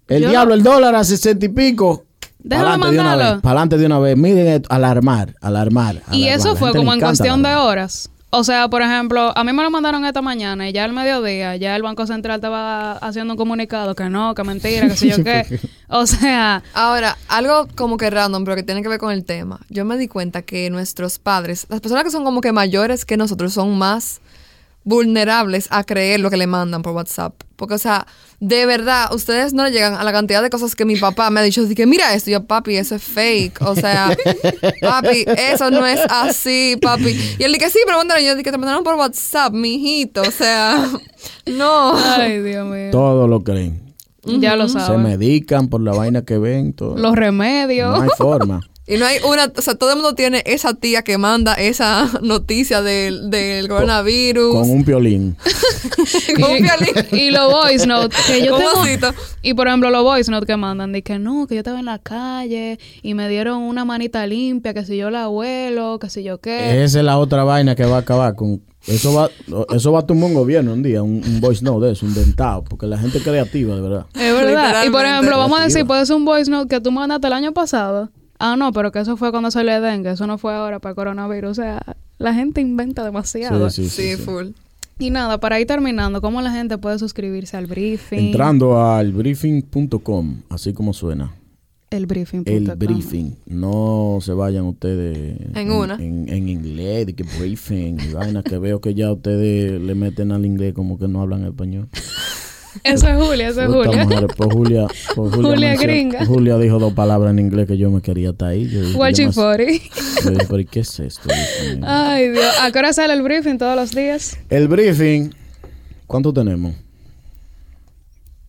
el 0.07 0.23
Yo 0.23 0.29
diablo, 0.29 0.53
el 0.53 0.63
dólar 0.63 0.95
a 0.95 1.03
60 1.03 1.45
y 1.45 1.49
pico. 1.49 2.05
Déjame 2.39 2.65
Pa'lante 2.65 2.91
de 2.91 2.99
una 2.99 3.15
vez, 3.15 3.41
pa'lante 3.41 3.77
de 3.77 3.85
una 3.85 3.99
vez. 3.99 4.17
Miren, 4.17 4.47
esto, 4.47 4.67
alarmar, 4.69 5.33
alarmar. 5.39 5.95
Y 6.11 6.27
alarmar. 6.27 6.39
eso 6.39 6.55
fue 6.57 6.73
como 6.73 6.93
en 6.93 6.99
cuestión 6.99 7.41
de 7.41 7.49
alarmar. 7.49 7.71
horas. 7.71 8.09
O 8.35 8.43
sea, 8.43 8.67
por 8.67 8.81
ejemplo, 8.81 9.31
a 9.37 9.43
mí 9.43 9.53
me 9.53 9.61
lo 9.61 9.69
mandaron 9.69 10.03
esta 10.05 10.23
mañana 10.23 10.67
y 10.67 10.73
ya 10.73 10.85
al 10.85 10.91
mediodía, 10.91 11.55
ya 11.55 11.75
el 11.75 11.83
Banco 11.83 12.07
Central 12.07 12.37
estaba 12.37 12.93
haciendo 12.93 13.33
un 13.33 13.37
comunicado 13.37 13.93
que 13.93 14.09
no, 14.09 14.33
que 14.33 14.43
mentira, 14.43 14.87
que 14.87 14.97
sé 14.97 15.09
yo 15.09 15.23
qué. 15.23 15.45
O 15.87 16.07
sea, 16.07 16.63
Ahora, 16.73 17.15
algo 17.27 17.67
como 17.75 17.97
que 17.97 18.09
random, 18.09 18.43
pero 18.43 18.55
que 18.55 18.63
tiene 18.63 18.81
que 18.81 18.89
ver 18.89 18.97
con 18.97 19.11
el 19.11 19.23
tema. 19.23 19.59
Yo 19.69 19.85
me 19.85 19.95
di 19.97 20.07
cuenta 20.07 20.41
que 20.41 20.71
nuestros 20.71 21.19
padres, 21.19 21.67
las 21.69 21.79
personas 21.79 22.03
que 22.03 22.09
son 22.09 22.23
como 22.23 22.41
que 22.41 22.51
mayores 22.51 23.05
que 23.05 23.17
nosotros, 23.17 23.53
son 23.53 23.77
más 23.77 24.19
vulnerables 24.83 25.67
a 25.69 25.83
creer 25.83 26.19
lo 26.19 26.29
que 26.29 26.37
le 26.37 26.47
mandan 26.47 26.81
por 26.81 26.93
WhatsApp. 26.93 27.33
Porque, 27.55 27.75
o 27.75 27.77
sea, 27.77 28.05
de 28.39 28.65
verdad, 28.65 29.13
ustedes 29.13 29.53
no 29.53 29.63
le 29.63 29.71
llegan 29.71 29.93
a 29.93 30.03
la 30.03 30.11
cantidad 30.11 30.41
de 30.41 30.49
cosas 30.49 30.75
que 30.75 30.83
mi 30.85 30.97
papá 30.97 31.29
me 31.29 31.39
ha 31.39 31.43
dicho. 31.43 31.61
Así 31.61 31.75
que, 31.75 31.85
mira 31.85 32.13
esto, 32.13 32.29
Y 32.29 32.33
yo, 32.33 32.43
papi, 32.45 32.75
eso 32.75 32.95
es 32.95 33.03
fake. 33.03 33.61
O 33.61 33.75
sea, 33.75 34.15
papi, 34.81 35.25
eso 35.37 35.71
no 35.71 35.85
es 35.85 36.01
así, 36.09 36.77
papi. 36.81 37.15
Y 37.39 37.43
él 37.43 37.53
dije, 37.53 37.69
sí, 37.69 37.79
pero 37.85 37.97
mandaron. 37.99 38.23
Y 38.23 38.27
yo 38.27 38.35
dije, 38.35 38.51
te 38.51 38.57
mandaron 38.57 38.83
por 38.83 38.95
WhatsApp, 38.95 39.53
mijito. 39.53 40.21
O 40.21 40.31
sea, 40.31 40.89
no. 41.45 41.95
ay, 41.97 42.41
Dios 42.41 42.67
mío. 42.67 42.89
Todo 42.91 43.27
lo 43.27 43.43
creen. 43.43 43.81
Ya 44.25 44.55
lo 44.55 44.67
Se 44.67 44.79
saben. 44.79 45.03
medican 45.03 45.67
por 45.67 45.81
la 45.81 45.91
vaina 45.93 46.23
que 46.23 46.37
ven. 46.37 46.73
Todo. 46.73 46.97
Los 46.97 47.15
remedios. 47.15 47.97
No 47.97 48.03
hay 48.03 48.09
forma. 48.17 48.61
Y 48.85 48.97
no 48.97 49.05
hay 49.05 49.17
una, 49.25 49.45
o 49.55 49.61
sea, 49.61 49.75
todo 49.75 49.91
el 49.91 49.95
mundo 49.95 50.13
tiene 50.13 50.43
esa 50.45 50.73
tía 50.73 51.03
que 51.03 51.17
manda 51.17 51.53
esa 51.53 52.09
noticia 52.21 52.81
del, 52.81 53.29
del 53.29 53.69
coronavirus. 53.69 54.53
Con 54.53 54.69
un 54.69 54.83
violín. 54.83 55.37
Con 56.35 56.51
un 56.51 56.61
violín. 56.61 56.93
y 57.13 57.31
los 57.31 57.49
voice 57.49 57.87
notes 57.87 58.19
que 58.27 58.45
yo 58.45 58.57
tengo 58.57 59.13
y 59.41 59.53
por 59.53 59.67
ejemplo 59.67 59.89
los 59.89 60.03
voice 60.03 60.29
notes 60.29 60.47
que 60.47 60.57
mandan 60.57 60.91
de 60.91 61.01
que 61.01 61.17
no 61.17 61.47
que 61.47 61.55
yo 61.55 61.59
estaba 61.59 61.79
en 61.79 61.85
la 61.85 61.99
calle 61.99 62.77
y 63.01 63.13
me 63.13 63.29
dieron 63.29 63.61
una 63.61 63.85
manita 63.85 64.27
limpia 64.27 64.73
que 64.73 64.83
si 64.85 64.97
yo 64.97 65.09
la 65.09 65.23
abuelo 65.23 65.97
que 65.99 66.09
si 66.09 66.23
yo 66.23 66.39
qué 66.39 66.83
Esa 66.83 66.99
es 66.99 67.05
la 67.05 67.17
otra 67.17 67.45
vaina 67.45 67.75
que 67.75 67.85
va 67.85 67.97
a 67.97 67.99
acabar 67.99 68.35
con. 68.35 68.61
Eso 68.85 69.13
va, 69.13 69.29
eso 69.73 69.93
va 69.93 70.01
a 70.01 70.05
tumbar 70.05 70.29
un 70.29 70.35
gobierno 70.35 70.73
un 70.73 70.83
día, 70.83 71.01
un, 71.01 71.23
un 71.25 71.39
voice 71.39 71.63
note 71.63 71.85
de 71.85 71.93
eso, 71.93 72.05
inventado, 72.05 72.65
porque 72.65 72.85
la 72.85 72.97
gente 72.97 73.19
es 73.19 73.23
creativa, 73.23 73.75
de 73.75 73.81
verdad. 73.81 74.05
es 74.13 74.33
verdad 74.33 74.83
y 74.85 74.89
por 74.89 75.05
ejemplo 75.05 75.37
vamos 75.37 75.57
a 75.57 75.63
decir 75.63 75.85
puede 75.85 76.05
ser 76.05 76.17
un 76.17 76.25
voice 76.25 76.51
note 76.51 76.67
que 76.67 76.81
tú 76.81 76.91
mandaste 76.91 77.27
el 77.27 77.33
año 77.33 77.53
pasado 77.53 78.11
ah 78.45 78.55
no 78.57 78.71
pero 78.73 78.91
que 78.91 78.99
eso 78.99 79.15
fue 79.17 79.31
cuando 79.31 79.49
se 79.51 79.63
le 79.63 79.79
dengue 79.79 80.11
eso 80.11 80.27
no 80.27 80.37
fue 80.37 80.53
ahora 80.53 80.79
para 80.79 80.91
el 80.91 80.95
coronavirus 80.95 81.51
o 81.51 81.55
sea 81.61 81.81
la 82.17 82.33
gente 82.33 82.59
inventa 82.61 83.03
demasiado 83.03 83.69
Sí, 83.69 83.83
sí, 83.83 83.89
sí, 83.89 84.01
Sí, 84.11 84.15
sí. 84.17 84.21
full. 84.23 84.47
y 84.99 85.09
nada 85.09 85.39
para 85.39 85.59
ir 85.59 85.67
terminando 85.67 86.21
cómo 86.21 86.41
la 86.41 86.51
gente 86.51 86.77
puede 86.77 86.99
suscribirse 86.99 87.57
al 87.57 87.65
briefing 87.67 88.19
Entrando 88.27 88.81
al 88.85 89.11
briefing.com, 89.11 90.41
así 90.49 90.73
como 90.73 90.93
suena. 90.93 91.33
el 91.89 92.05
briefing 92.07 92.43
El 92.45 92.71
briefing. 92.75 93.35
No 93.45 94.17
se 94.21 94.33
vayan 94.33 94.65
ustedes 94.65 95.37
En 95.55 95.71
una. 95.71 95.95
En, 95.95 96.27
en 96.27 96.49
inglés, 96.49 97.05
de 97.07 97.13
que 97.13 97.23
briefing 97.39 97.97
y 97.99 98.13
vaina, 98.13 98.41
que 98.43 98.57
veo 98.57 98.79
que 98.81 98.93
ya 98.95 99.11
ustedes 99.11 99.79
le 99.81 99.93
meten 99.95 100.31
al 100.31 100.43
inglés 100.45 100.73
como 100.73 100.97
que 100.97 101.07
no 101.07 101.21
hablan 101.21 101.43
español. 101.45 101.87
eso 102.83 103.07
es 103.07 103.15
Julia 103.15 103.49
eso 103.49 103.61
es 103.61 103.67
Julia 103.67 104.03
mujer, 104.05 104.27
pues 104.35 104.49
Julia, 104.53 104.87
pues 105.15 105.33
Julia, 105.35 105.49
Julia 105.51 105.69
mencionó- 105.71 105.81
gringa. 105.93 106.25
Julia 106.25 106.57
dijo 106.57 106.79
dos 106.79 106.93
palabras 106.93 107.31
en 107.31 107.39
inglés 107.39 107.67
que 107.67 107.77
yo 107.77 107.91
me 107.91 108.01
quería 108.01 108.31
estar 108.31 108.49
ahí. 108.49 108.67
Yo, 108.69 108.81
yo 108.83 108.97
Watching 108.97 109.27
no 109.27 109.33
sé- 109.33 109.39
40 109.41 109.83
yo 110.23 110.29
dije, 110.31 110.45
pero 110.49 110.59
¿y 110.59 110.65
¿qué 110.65 110.79
es 110.81 110.99
esto? 110.99 111.29
Ay, 111.83 112.29
Dios. 112.29 112.45
¿A 112.61 112.71
qué 112.71 112.79
hora 112.79 112.93
sale 112.93 113.13
el 113.13 113.21
briefing 113.21 113.57
todos 113.57 113.75
los 113.75 113.91
días? 113.91 114.37
El 114.49 114.67
briefing, 114.67 115.29
¿cuánto 116.07 116.33
tenemos? 116.33 116.75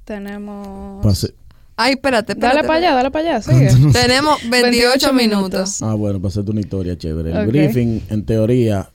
Tenemos. 0.05 1.03
Pase- 1.03 1.35
Ay, 1.77 1.93
espérate, 1.95 2.33
espérate. 2.33 2.57
Dale 2.57 2.67
para 2.69 2.79
allá, 2.79 2.95
dale 2.95 3.11
para 3.11 3.31
allá, 3.39 3.43
sigue. 3.43 3.69
Tenemos 3.93 4.39
28, 4.51 5.13
minutos. 5.13 5.83
Ah, 5.83 5.95
bueno, 5.95 6.21
para 6.21 6.29
hacerte 6.29 6.51
una 6.53 6.61
historia 6.61 6.97
chévere. 6.97 7.33
El 7.33 7.47
briefing, 7.47 8.01
en 8.11 8.25
teoría, 8.25 8.91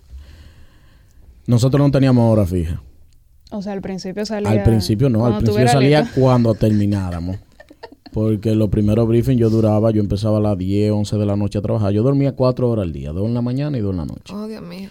nosotros 1.45 1.81
no 1.85 1.91
teníamos 1.91 2.31
hora 2.31 2.45
fija. 2.45 2.81
O 3.51 3.61
sea, 3.61 3.73
al 3.73 3.81
principio 3.81 4.25
salía. 4.25 4.49
Al 4.49 4.63
principio 4.63 5.09
no, 5.09 5.25
al 5.25 5.37
principio 5.37 5.67
salía 5.67 6.01
lista. 6.01 6.19
cuando 6.19 6.53
termináramos. 6.55 7.37
Porque 8.11 8.55
los 8.55 8.69
primeros 8.69 9.07
briefings 9.07 9.39
yo 9.39 9.49
duraba, 9.49 9.91
yo 9.91 10.01
empezaba 10.01 10.37
a 10.37 10.41
las 10.41 10.57
10, 10.57 10.91
11 10.91 11.17
de 11.17 11.25
la 11.25 11.35
noche 11.35 11.59
a 11.59 11.61
trabajar. 11.61 11.91
Yo 11.91 12.01
dormía 12.01 12.35
4 12.35 12.69
horas 12.69 12.83
al 12.83 12.93
día, 12.93 13.11
2 13.11 13.27
en 13.27 13.33
la 13.33 13.41
mañana 13.41 13.77
y 13.77 13.81
2 13.81 13.91
en 13.91 13.97
la 13.97 14.05
noche. 14.05 14.33
Oh, 14.33 14.47
Dios 14.47 14.63
mío. 14.63 14.89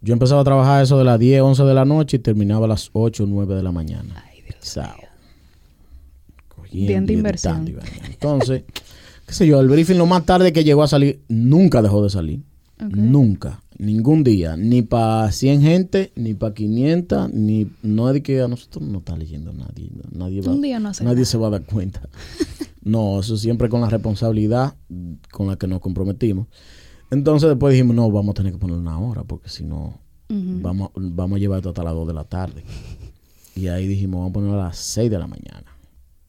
Yo 0.00 0.12
empezaba 0.12 0.42
a 0.42 0.44
trabajar 0.44 0.82
eso 0.82 0.98
de 0.98 1.04
las 1.04 1.18
10, 1.18 1.40
11 1.42 1.64
de 1.64 1.74
la 1.74 1.84
noche 1.84 2.18
y 2.18 2.20
terminaba 2.20 2.66
a 2.66 2.68
las 2.68 2.90
8, 2.92 3.24
9 3.26 3.56
de 3.56 3.62
la 3.62 3.72
mañana. 3.72 4.24
Ay, 4.28 4.42
Dios 4.42 4.78
Cogiendo 6.48 6.88
Bien 6.88 7.06
de 7.06 7.12
inversión. 7.14 7.74
Entonces, 8.04 8.62
qué 9.26 9.34
sé 9.34 9.46
yo, 9.46 9.60
el 9.60 9.68
briefing 9.68 9.96
lo 9.96 10.06
más 10.06 10.24
tarde 10.24 10.52
que 10.52 10.62
llegó 10.62 10.84
a 10.84 10.88
salir, 10.88 11.22
nunca 11.28 11.82
dejó 11.82 12.02
de 12.04 12.10
salir. 12.10 12.40
Nunca. 12.78 13.62
Ningún 13.78 14.24
día. 14.24 14.56
Ni 14.56 14.82
para 14.82 15.30
100 15.32 15.62
gente, 15.62 16.12
ni 16.14 16.34
para 16.34 16.54
500, 16.54 17.32
ni... 17.32 17.70
No 17.82 18.08
es 18.08 18.14
de 18.14 18.22
que 18.22 18.40
a 18.40 18.48
nosotros 18.48 18.86
no 18.86 18.98
está 18.98 19.16
leyendo 19.16 19.52
nadie. 19.52 19.90
Nadie, 20.12 20.40
va, 20.42 20.52
Un 20.52 20.62
día 20.62 20.78
no 20.78 20.90
hace 20.90 21.04
nadie 21.04 21.16
nada. 21.16 21.26
se 21.26 21.38
va 21.38 21.48
a 21.48 21.50
dar 21.50 21.64
cuenta. 21.64 22.08
no, 22.82 23.20
eso 23.20 23.36
siempre 23.36 23.68
con 23.68 23.80
la 23.80 23.88
responsabilidad 23.88 24.74
con 25.30 25.48
la 25.48 25.56
que 25.56 25.66
nos 25.66 25.80
comprometimos. 25.80 26.46
Entonces 27.10 27.48
después 27.48 27.72
dijimos, 27.72 27.94
no, 27.94 28.10
vamos 28.10 28.32
a 28.32 28.34
tener 28.34 28.52
que 28.52 28.58
poner 28.58 28.76
una 28.76 28.98
hora, 28.98 29.22
porque 29.24 29.48
si 29.48 29.64
no, 29.64 30.00
vamos, 30.28 30.90
vamos 30.94 31.36
a 31.36 31.38
llevar 31.38 31.58
esto 31.58 31.68
hasta 31.68 31.84
las 31.84 31.94
2 31.94 32.08
de 32.08 32.14
la 32.14 32.24
tarde. 32.24 32.64
Y 33.54 33.68
ahí 33.68 33.86
dijimos, 33.86 34.18
vamos 34.18 34.30
a 34.30 34.32
ponerlo 34.34 34.60
a 34.60 34.64
las 34.66 34.76
6 34.78 35.10
de 35.10 35.18
la 35.18 35.26
mañana. 35.26 35.64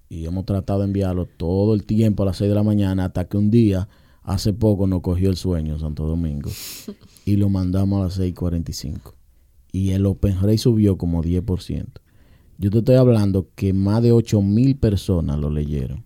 Y 0.09 0.25
hemos 0.25 0.45
tratado 0.45 0.79
de 0.79 0.85
enviarlo 0.85 1.25
todo 1.25 1.73
el 1.73 1.83
tiempo 1.83 2.23
a 2.23 2.27
las 2.27 2.37
6 2.37 2.49
de 2.49 2.55
la 2.55 2.63
mañana 2.63 3.05
hasta 3.05 3.25
que 3.25 3.37
un 3.37 3.51
día, 3.51 3.89
hace 4.27 4.51
poco, 4.53 4.85
nos 4.87 5.01
cogió 5.01 5.29
el 5.29 5.37
sueño 5.37 5.79
Santo 5.79 6.05
Domingo 6.05 6.51
y 7.25 7.37
lo 7.37 7.49
mandamos 7.49 8.01
a 8.01 8.03
las 8.03 8.19
6.45. 8.19 9.13
Y 9.71 9.91
el 9.91 10.05
Open 10.05 10.35
Rate 10.35 10.57
subió 10.57 10.97
como 10.97 11.23
10%. 11.23 11.85
Yo 12.57 12.69
te 12.69 12.79
estoy 12.79 12.95
hablando 12.95 13.47
que 13.55 13.71
más 13.71 14.03
de 14.03 14.11
8 14.11 14.41
mil 14.41 14.75
personas 14.75 15.39
lo 15.39 15.49
leyeron. 15.49 16.03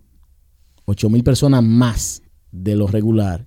8 0.86 1.10
mil 1.10 1.24
personas 1.24 1.64
más 1.64 2.22
de 2.52 2.76
lo 2.76 2.86
regular 2.86 3.46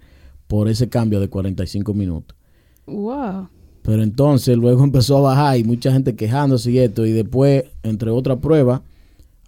por 0.48 0.68
ese 0.68 0.88
cambio 0.88 1.20
de 1.20 1.28
45 1.28 1.94
minutos. 1.94 2.36
Wow. 2.86 3.48
Pero 3.82 4.02
entonces 4.02 4.56
luego 4.56 4.82
empezó 4.84 5.18
a 5.18 5.20
bajar 5.20 5.58
y 5.58 5.62
mucha 5.62 5.92
gente 5.92 6.16
quejándose 6.16 6.72
y 6.72 6.78
esto. 6.78 7.06
Y 7.06 7.12
después, 7.12 7.64
entre 7.84 8.10
otras 8.10 8.38
pruebas, 8.38 8.80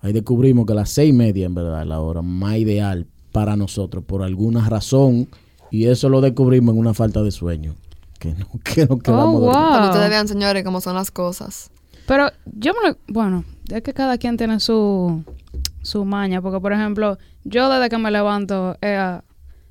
ahí 0.03 0.13
descubrimos 0.13 0.67
que 0.67 0.75
las 0.75 0.89
seis 0.91 1.11
y 1.11 1.13
media 1.13 1.47
en 1.47 1.55
verdad 1.55 1.83
es 1.83 1.89
la 1.89 2.01
hora 2.01 2.23
más 2.23 2.59
ideal 2.59 3.09
para 3.37 3.55
nosotros 3.55 4.03
por 4.03 4.23
alguna 4.23 4.67
razón. 4.67 5.29
Y 5.71 5.87
eso 5.89 6.09
lo 6.09 6.23
descubrimos 6.23 6.73
en 6.75 6.81
una 6.81 6.95
falta 6.95 7.23
de 7.23 7.31
sueño. 7.31 7.75
Que 8.19 8.33
no, 8.33 8.47
que 8.65 8.87
no 8.87 8.99
quedamos 8.99 9.27
Oh, 9.37 9.41
dormidos. 9.41 9.57
Para 9.57 9.75
que 9.77 9.81
wow. 9.81 9.91
ustedes 9.91 10.09
vean, 10.11 10.29
señores, 10.29 10.65
cómo 10.65 10.81
son 10.81 10.95
las 10.95 11.11
cosas. 11.11 11.71
Pero 12.07 12.31
yo 12.47 12.73
me 12.73 12.89
lo... 12.89 12.97
Bueno, 13.09 13.45
es 13.69 13.83
que 13.83 13.93
cada 13.93 14.17
quien 14.17 14.37
tiene 14.39 14.59
su, 14.61 15.23
su 15.83 16.05
maña. 16.07 16.41
Porque, 16.41 16.61
por 16.61 16.73
ejemplo, 16.73 17.19
yo 17.45 17.69
desde 17.69 17.91
que 17.91 17.99
me 17.99 18.11
levanto, 18.11 18.79
eh, 18.81 19.21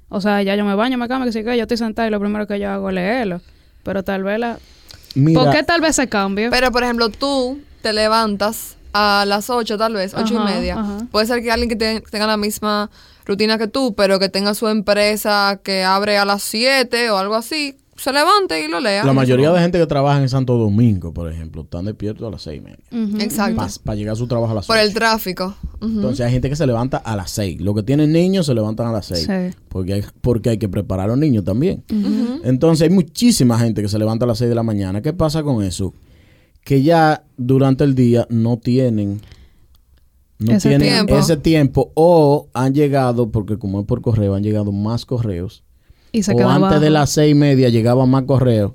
o 0.09 0.21
sea, 0.21 0.43
ya 0.43 0.55
yo 0.55 0.63
me 0.63 0.75
baño, 0.75 0.97
me 0.99 1.07
cambio, 1.07 1.25
que 1.25 1.31
sí 1.31 1.43
que 1.43 1.55
yo 1.57 1.63
estoy 1.63 1.77
sentada 1.77 2.07
y 2.07 2.11
lo 2.11 2.19
primero 2.19 2.45
que 2.45 2.59
yo 2.59 2.69
hago 2.69 2.89
es 2.89 2.95
leerlo. 2.95 3.41
Pero 3.83 4.03
tal 4.03 4.23
vez 4.23 4.37
la... 4.39 4.59
Mira, 5.15 5.41
¿Por 5.41 5.51
qué 5.53 5.63
tal 5.63 5.81
vez 5.81 5.91
ese 5.97 6.07
cambio? 6.07 6.49
Pero, 6.51 6.71
por 6.71 6.83
ejemplo, 6.83 7.09
tú 7.09 7.59
te 7.81 7.93
levantas 7.93 8.75
a 8.93 9.23
las 9.25 9.49
8, 9.49 9.77
tal 9.77 9.93
vez, 9.93 10.13
ocho 10.13 10.37
Ajá, 10.39 10.51
y 10.51 10.53
media. 10.55 10.79
ajá. 10.79 10.97
Puede 11.11 11.25
ser 11.25 11.41
que 11.41 11.51
alguien 11.51 11.69
que 11.69 11.75
te- 11.77 12.01
tenga 12.01 12.27
la 12.27 12.37
misma 12.37 12.89
rutina 13.25 13.57
que 13.57 13.67
tú, 13.67 13.95
pero 13.95 14.19
que 14.19 14.29
tenga 14.29 14.53
su 14.53 14.67
empresa 14.67 15.59
que 15.63 15.83
abre 15.83 16.17
a 16.17 16.25
las 16.25 16.43
7 16.43 17.09
o 17.09 17.17
algo 17.17 17.35
así, 17.35 17.75
se 17.97 18.11
levante 18.11 18.63
y 18.63 18.67
lo 18.67 18.81
lea. 18.81 19.05
la 19.05 19.13
mayoría 19.13 19.51
de 19.51 19.59
gente 19.61 19.79
que 19.79 19.85
trabaja 19.87 20.21
en 20.21 20.27
Santo 20.27 20.57
Domingo, 20.57 21.13
por 21.13 21.31
ejemplo, 21.31 21.61
están 21.61 21.85
despiertos 21.85 22.27
a 22.27 22.31
las 22.31 22.41
seis 22.41 22.61
y 22.61 22.65
media. 22.65 23.23
Exacto. 23.23 23.65
Para 23.85 23.95
llegar 23.95 24.13
a 24.13 24.15
su 24.17 24.27
trabajo 24.27 24.51
a 24.51 24.55
las 24.55 24.67
Por 24.67 24.75
ocho. 24.75 24.85
el 24.85 24.93
tráfico. 24.93 25.55
Entonces 25.81 26.25
hay 26.25 26.33
gente 26.33 26.49
que 26.49 26.57
se 26.57 26.67
levanta 26.67 26.97
a 26.97 27.15
las 27.15 27.31
6. 27.31 27.61
Los 27.61 27.73
que 27.73 27.83
tienen 27.83 28.11
niños 28.11 28.47
se 28.47 28.53
levantan 28.53 28.87
a 28.87 28.91
las 28.91 29.05
6. 29.05 29.19
Sí. 29.25 29.57
Porque, 29.69 29.93
hay, 29.93 30.03
porque 30.19 30.49
hay 30.49 30.57
que 30.57 30.67
preparar 30.67 31.05
a 31.05 31.07
los 31.09 31.17
niños 31.17 31.45
también. 31.45 31.83
Entonces 32.43 32.83
hay 32.83 32.89
muchísima 32.89 33.57
gente 33.59 33.81
que 33.81 33.87
se 33.87 33.97
levanta 33.97 34.25
a 34.25 34.27
las 34.27 34.39
6 34.39 34.49
de 34.49 34.55
la 34.55 34.63
mañana. 34.63 35.01
¿Qué 35.01 35.13
pasa 35.13 35.41
con 35.43 35.63
eso? 35.63 35.93
Que 36.65 36.81
ya 36.83 37.23
durante 37.37 37.85
el 37.85 37.95
día 37.95 38.27
no 38.29 38.57
tienen, 38.57 39.21
no 40.39 40.51
Ese 40.53 40.69
tienen 40.69 40.87
tiempo. 41.05 41.15
ese 41.17 41.37
tiempo 41.37 41.91
o 41.95 42.47
han 42.53 42.73
llegado, 42.73 43.29
porque 43.31 43.57
como 43.57 43.79
es 43.81 43.85
por 43.85 44.01
correo, 44.01 44.35
han 44.35 44.43
llegado 44.43 44.71
más 44.71 45.05
correos. 45.05 45.63
Y 46.11 46.23
se 46.23 46.31
o 46.33 46.39
antes 46.39 46.45
abajo. 46.67 46.79
de 46.79 46.89
las 46.89 47.09
seis 47.09 47.31
y 47.31 47.35
media 47.35 47.69
llegaban 47.69 48.09
más 48.09 48.23
correos. 48.23 48.71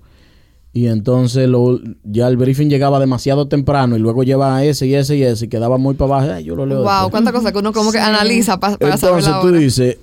Y 0.73 0.87
entonces 0.87 1.49
lo, 1.49 1.81
ya 2.05 2.29
el 2.29 2.37
briefing 2.37 2.69
llegaba 2.69 3.01
demasiado 3.01 3.49
temprano 3.49 3.97
y 3.97 3.99
luego 3.99 4.23
llevaba 4.23 4.63
ese 4.65 4.87
y 4.87 4.95
ese 4.95 5.17
y 5.17 5.23
ese 5.25 5.47
y 5.47 5.49
quedaba 5.49 5.79
muy 5.79 5.95
para 5.95 6.15
abajo. 6.19 6.33
Ay, 6.35 6.45
yo 6.45 6.55
lo 6.55 6.65
leo 6.65 6.79
Wow, 6.83 6.87
después. 6.87 7.11
cuántas 7.11 7.33
cosas 7.33 7.53
que 7.53 7.59
uno 7.59 7.73
como 7.73 7.91
que 7.91 7.99
Sí. 7.99 8.05
analiza 8.05 8.61
para 8.61 8.77
saber 8.77 8.95
Entonces 8.95 9.35
tú 9.41 9.51
dices, 9.53 9.99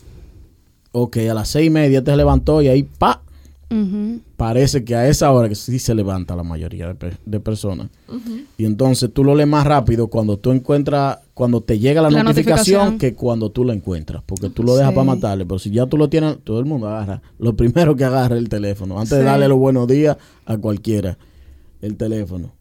ok, 0.92 1.18
a 1.30 1.34
las 1.34 1.48
seis 1.48 1.68
y 1.68 1.70
media 1.70 2.04
te 2.04 2.16
levantó 2.18 2.62
y 2.62 2.68
ahí, 2.68 2.84
pa, 2.84 3.22
parece 4.36 4.84
que 4.84 4.96
a 4.96 5.08
esa 5.08 5.32
hora 5.32 5.48
que 5.50 5.56
sí 5.56 5.80
se 5.80 5.96
levanta 5.96 6.36
la 6.36 6.44
mayoría 6.44 6.96
de 7.26 7.40
personas. 7.40 7.88
Y 8.58 8.66
entonces 8.66 9.12
tú 9.14 9.24
lo 9.24 9.36
lees 9.36 9.48
más 9.50 9.66
rápido 9.66 10.08
cuando 10.08 10.38
tú 10.38 10.52
encuentras, 10.52 11.20
cuando 11.38 11.62
te 11.62 11.78
llega 11.78 12.02
la, 12.02 12.10
La 12.10 12.24
notificación, 12.24 12.80
notificación. 12.86 12.98
que 12.98 13.14
cuando 13.16 13.52
tú 13.52 13.64
la 13.64 13.74
encuentras. 13.74 14.24
Porque 14.26 14.50
tú 14.50 14.64
lo 14.64 14.76
dejas 14.76 14.90
Sí. 14.92 14.96
para 14.96 15.06
matarle. 15.06 15.46
Pero 15.46 15.60
si 15.60 15.70
ya 15.70 15.86
tú 15.86 15.96
lo 15.96 16.10
tienes, 16.10 16.38
todo 16.44 16.60
el 16.60 16.66
mundo 16.66 16.88
agarra. 16.88 17.22
Lo 17.38 17.56
primero 17.56 17.96
que 17.96 18.04
agarra 18.06 18.36
es 18.36 18.42
el 18.42 18.50
teléfono. 18.50 18.96
Antes 19.00 19.20
de 19.20 19.24
darle 19.24 19.48
los 19.48 19.60
buenos 19.60 19.88
días 19.88 20.18
a 20.48 20.58
cualquiera, 20.58 21.18
el 21.82 21.96
teléfono. 21.96 22.54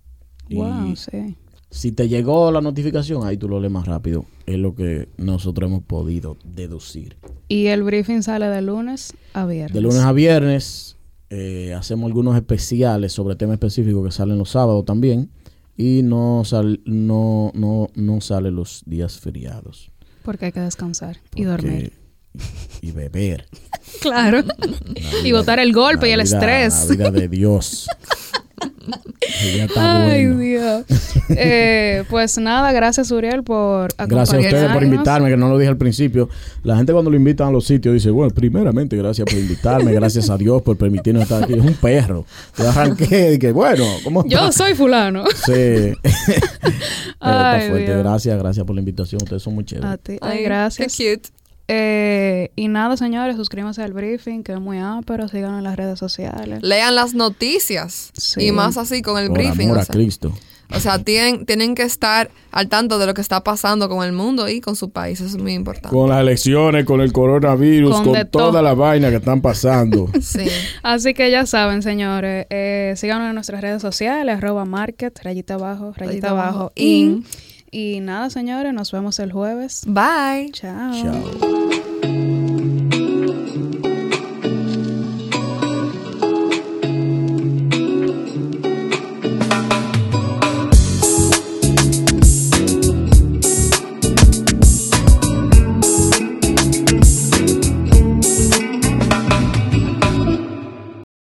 Y 0.49 0.57
Wow, 0.57 0.95
sí. 0.95 1.37
si 1.71 1.91
te 1.93 2.07
llegó 2.09 2.51
la 2.53 2.61
notificación, 2.61 3.27
ahí 3.27 3.39
tú 3.39 3.49
lo 3.49 3.59
lees 3.61 3.73
más 3.73 3.87
rápido. 3.87 4.27
Es 4.45 4.59
lo 4.59 4.75
que 4.75 5.09
nosotros 5.17 5.69
hemos 5.71 5.83
podido 5.83 6.37
deducir. 6.45 7.17
Y 7.49 7.67
el 7.69 7.83
briefing 7.83 8.23
sale 8.23 8.47
de 8.47 8.61
lunes 8.61 9.15
a 9.33 9.47
viernes. 9.47 9.73
De 9.73 9.81
lunes 9.81 10.01
a 10.03 10.13
viernes 10.13 10.97
eh, 11.31 11.73
hacemos 11.75 12.07
algunos 12.09 12.37
especiales 12.37 13.13
sobre 13.13 13.37
temas 13.37 13.55
específicos 13.55 14.05
que 14.05 14.13
salen 14.13 14.37
los 14.37 14.51
sábados 14.51 14.85
también. 14.85 15.31
Y 15.77 16.03
no, 16.03 16.43
sal, 16.45 16.81
no, 16.87 17.53
no, 17.55 17.89
no 17.95 18.21
sale 18.21 18.51
los 18.51 18.83
días 18.87 19.19
feriados. 19.21 19.91
Porque 20.23 20.47
hay 20.47 20.53
que 20.53 20.61
descansar 20.61 21.19
y 21.35 21.45
Porque- 21.45 21.47
dormir. 21.47 21.93
Y, 22.81 22.89
y 22.89 22.91
beber. 22.93 23.47
Claro. 24.01 24.43
La 24.43 25.19
y 25.21 25.23
vida- 25.25 25.39
botar 25.39 25.59
el 25.59 25.73
golpe 25.73 26.09
y 26.09 26.13
el 26.13 26.23
vida- 26.23 26.37
estrés. 26.39 26.89
La 26.99 27.11
vida 27.11 27.11
de 27.21 27.29
Dios. 27.29 27.87
Está 29.21 30.03
Ay, 30.05 30.27
bueno. 30.27 30.41
Dios. 30.41 30.85
Eh, 31.29 32.05
pues 32.09 32.39
nada, 32.39 32.71
gracias 32.71 33.11
Uriel 33.11 33.43
por 33.43 33.89
Gracias 33.97 34.35
a 34.35 34.39
ustedes 34.39 34.39
por 34.39 34.55
acompañarnos. 34.55 34.83
invitarme, 34.95 35.29
que 35.31 35.37
no 35.37 35.49
lo 35.49 35.59
dije 35.59 35.69
al 35.69 35.77
principio. 35.77 36.29
La 36.63 36.77
gente 36.77 36.93
cuando 36.93 37.11
lo 37.11 37.17
invitan 37.17 37.49
a 37.49 37.51
los 37.51 37.67
sitios 37.67 37.95
dice, 37.95 38.11
bueno, 38.11 38.33
primeramente 38.33 38.97
gracias 38.97 39.25
por 39.29 39.37
invitarme, 39.37 39.93
gracias 39.93 40.31
a 40.31 40.37
Dios 40.39 40.63
por 40.63 40.77
permitirnos 40.77 41.25
estar 41.25 41.43
aquí. 41.43 41.55
Es 41.55 41.61
un 41.65 41.75
perro. 41.75 42.25
Yo 42.57 42.69
arranqué 42.71 43.35
y 43.35 43.39
que, 43.41 43.51
bueno, 43.51 43.85
¿cómo 44.05 44.25
Yo 44.27 44.53
soy 44.53 44.75
fulano. 44.75 45.25
Sí. 45.35 45.43
Pero 45.53 45.95
está 47.13 47.51
Ay, 47.51 47.69
fuerte. 47.71 47.87
Dios. 47.87 47.99
Gracias, 48.05 48.39
gracias 48.39 48.65
por 48.67 48.75
la 48.77 48.81
invitación. 48.81 49.21
Ustedes 49.23 49.43
son 49.43 49.55
muy 49.57 49.65
chéveres. 49.65 49.91
A 49.91 49.97
ti. 49.97 50.19
Ay, 50.21 50.45
gracias. 50.45 50.97
Qué 50.97 51.17
cute. 51.17 51.29
Eh, 51.69 52.51
y 52.55 52.69
nada, 52.69 52.97
señores, 52.97 53.37
suscríbanse 53.37 53.83
al 53.83 53.93
briefing, 53.93 54.43
que 54.43 54.53
es 54.53 54.61
muy 54.61 54.79
pero 55.05 55.29
síganos 55.29 55.59
en 55.59 55.65
las 55.65 55.77
redes 55.77 55.99
sociales. 55.99 56.63
Lean 56.63 56.95
las 56.95 57.15
noticias. 57.15 58.13
Sí. 58.17 58.47
Y 58.47 58.53
más 58.53 58.77
así 58.77 59.03
con 59.03 59.19
el 59.21 59.29
Por 59.29 59.39
briefing. 59.39 59.67
amor 59.67 59.79
o 59.79 59.81
a 59.81 59.85
sea. 59.85 59.93
Cristo. 59.95 60.33
O 60.75 60.81
sea, 60.81 60.99
tienen, 60.99 61.47
tienen 61.47 61.77
que 61.77 61.83
estar 61.85 62.29
al 62.51 62.69
tanto 62.69 62.99
de 62.99 63.07
lo 63.07 63.15
que 63.15 63.21
está 63.21 63.45
pasando 63.45 63.89
con 63.89 64.05
el 64.05 64.13
mundo 64.13 64.49
y 64.49 64.61
con 64.61 64.75
su 64.75 64.91
país. 64.91 65.21
Eso 65.21 65.37
es 65.37 65.43
muy 65.43 65.53
importante. 65.53 65.91
Con 65.91 66.09
las 66.11 66.21
elecciones, 66.21 66.85
con 66.85 67.01
el 67.01 67.13
coronavirus, 67.13 68.01
Con 68.01 68.31
toda 68.31 68.63
la 68.63 68.75
vaina 68.75 69.11
que 69.11 69.17
están 69.17 69.41
pasando. 69.41 70.11
Sí. 70.21 70.49
Así 70.83 71.15
que 71.15 71.31
ya 71.31 71.47
saben, 71.47 71.83
señores, 71.83 72.47
eh, 72.51 72.95
síganos 72.97 73.29
en 73.29 73.35
nuestras 73.35 73.61
redes 73.61 73.81
sociales, 73.81 74.37
arroba 74.39 74.65
market, 74.65 75.17
rayita 75.23 75.55
abajo, 75.55 75.93
rayita 75.97 76.31
abajo, 76.31 76.73
in. 76.75 76.87
in. 76.87 77.25
Y 77.79 78.01
nada, 78.01 78.31
señores, 78.31 78.73
nos 78.73 78.91
vemos 78.91 79.19
el 79.19 79.33
jueves. 79.33 79.83
Bye. 79.87 80.51
Chao. 80.51 80.95
Chao. 80.95 82.16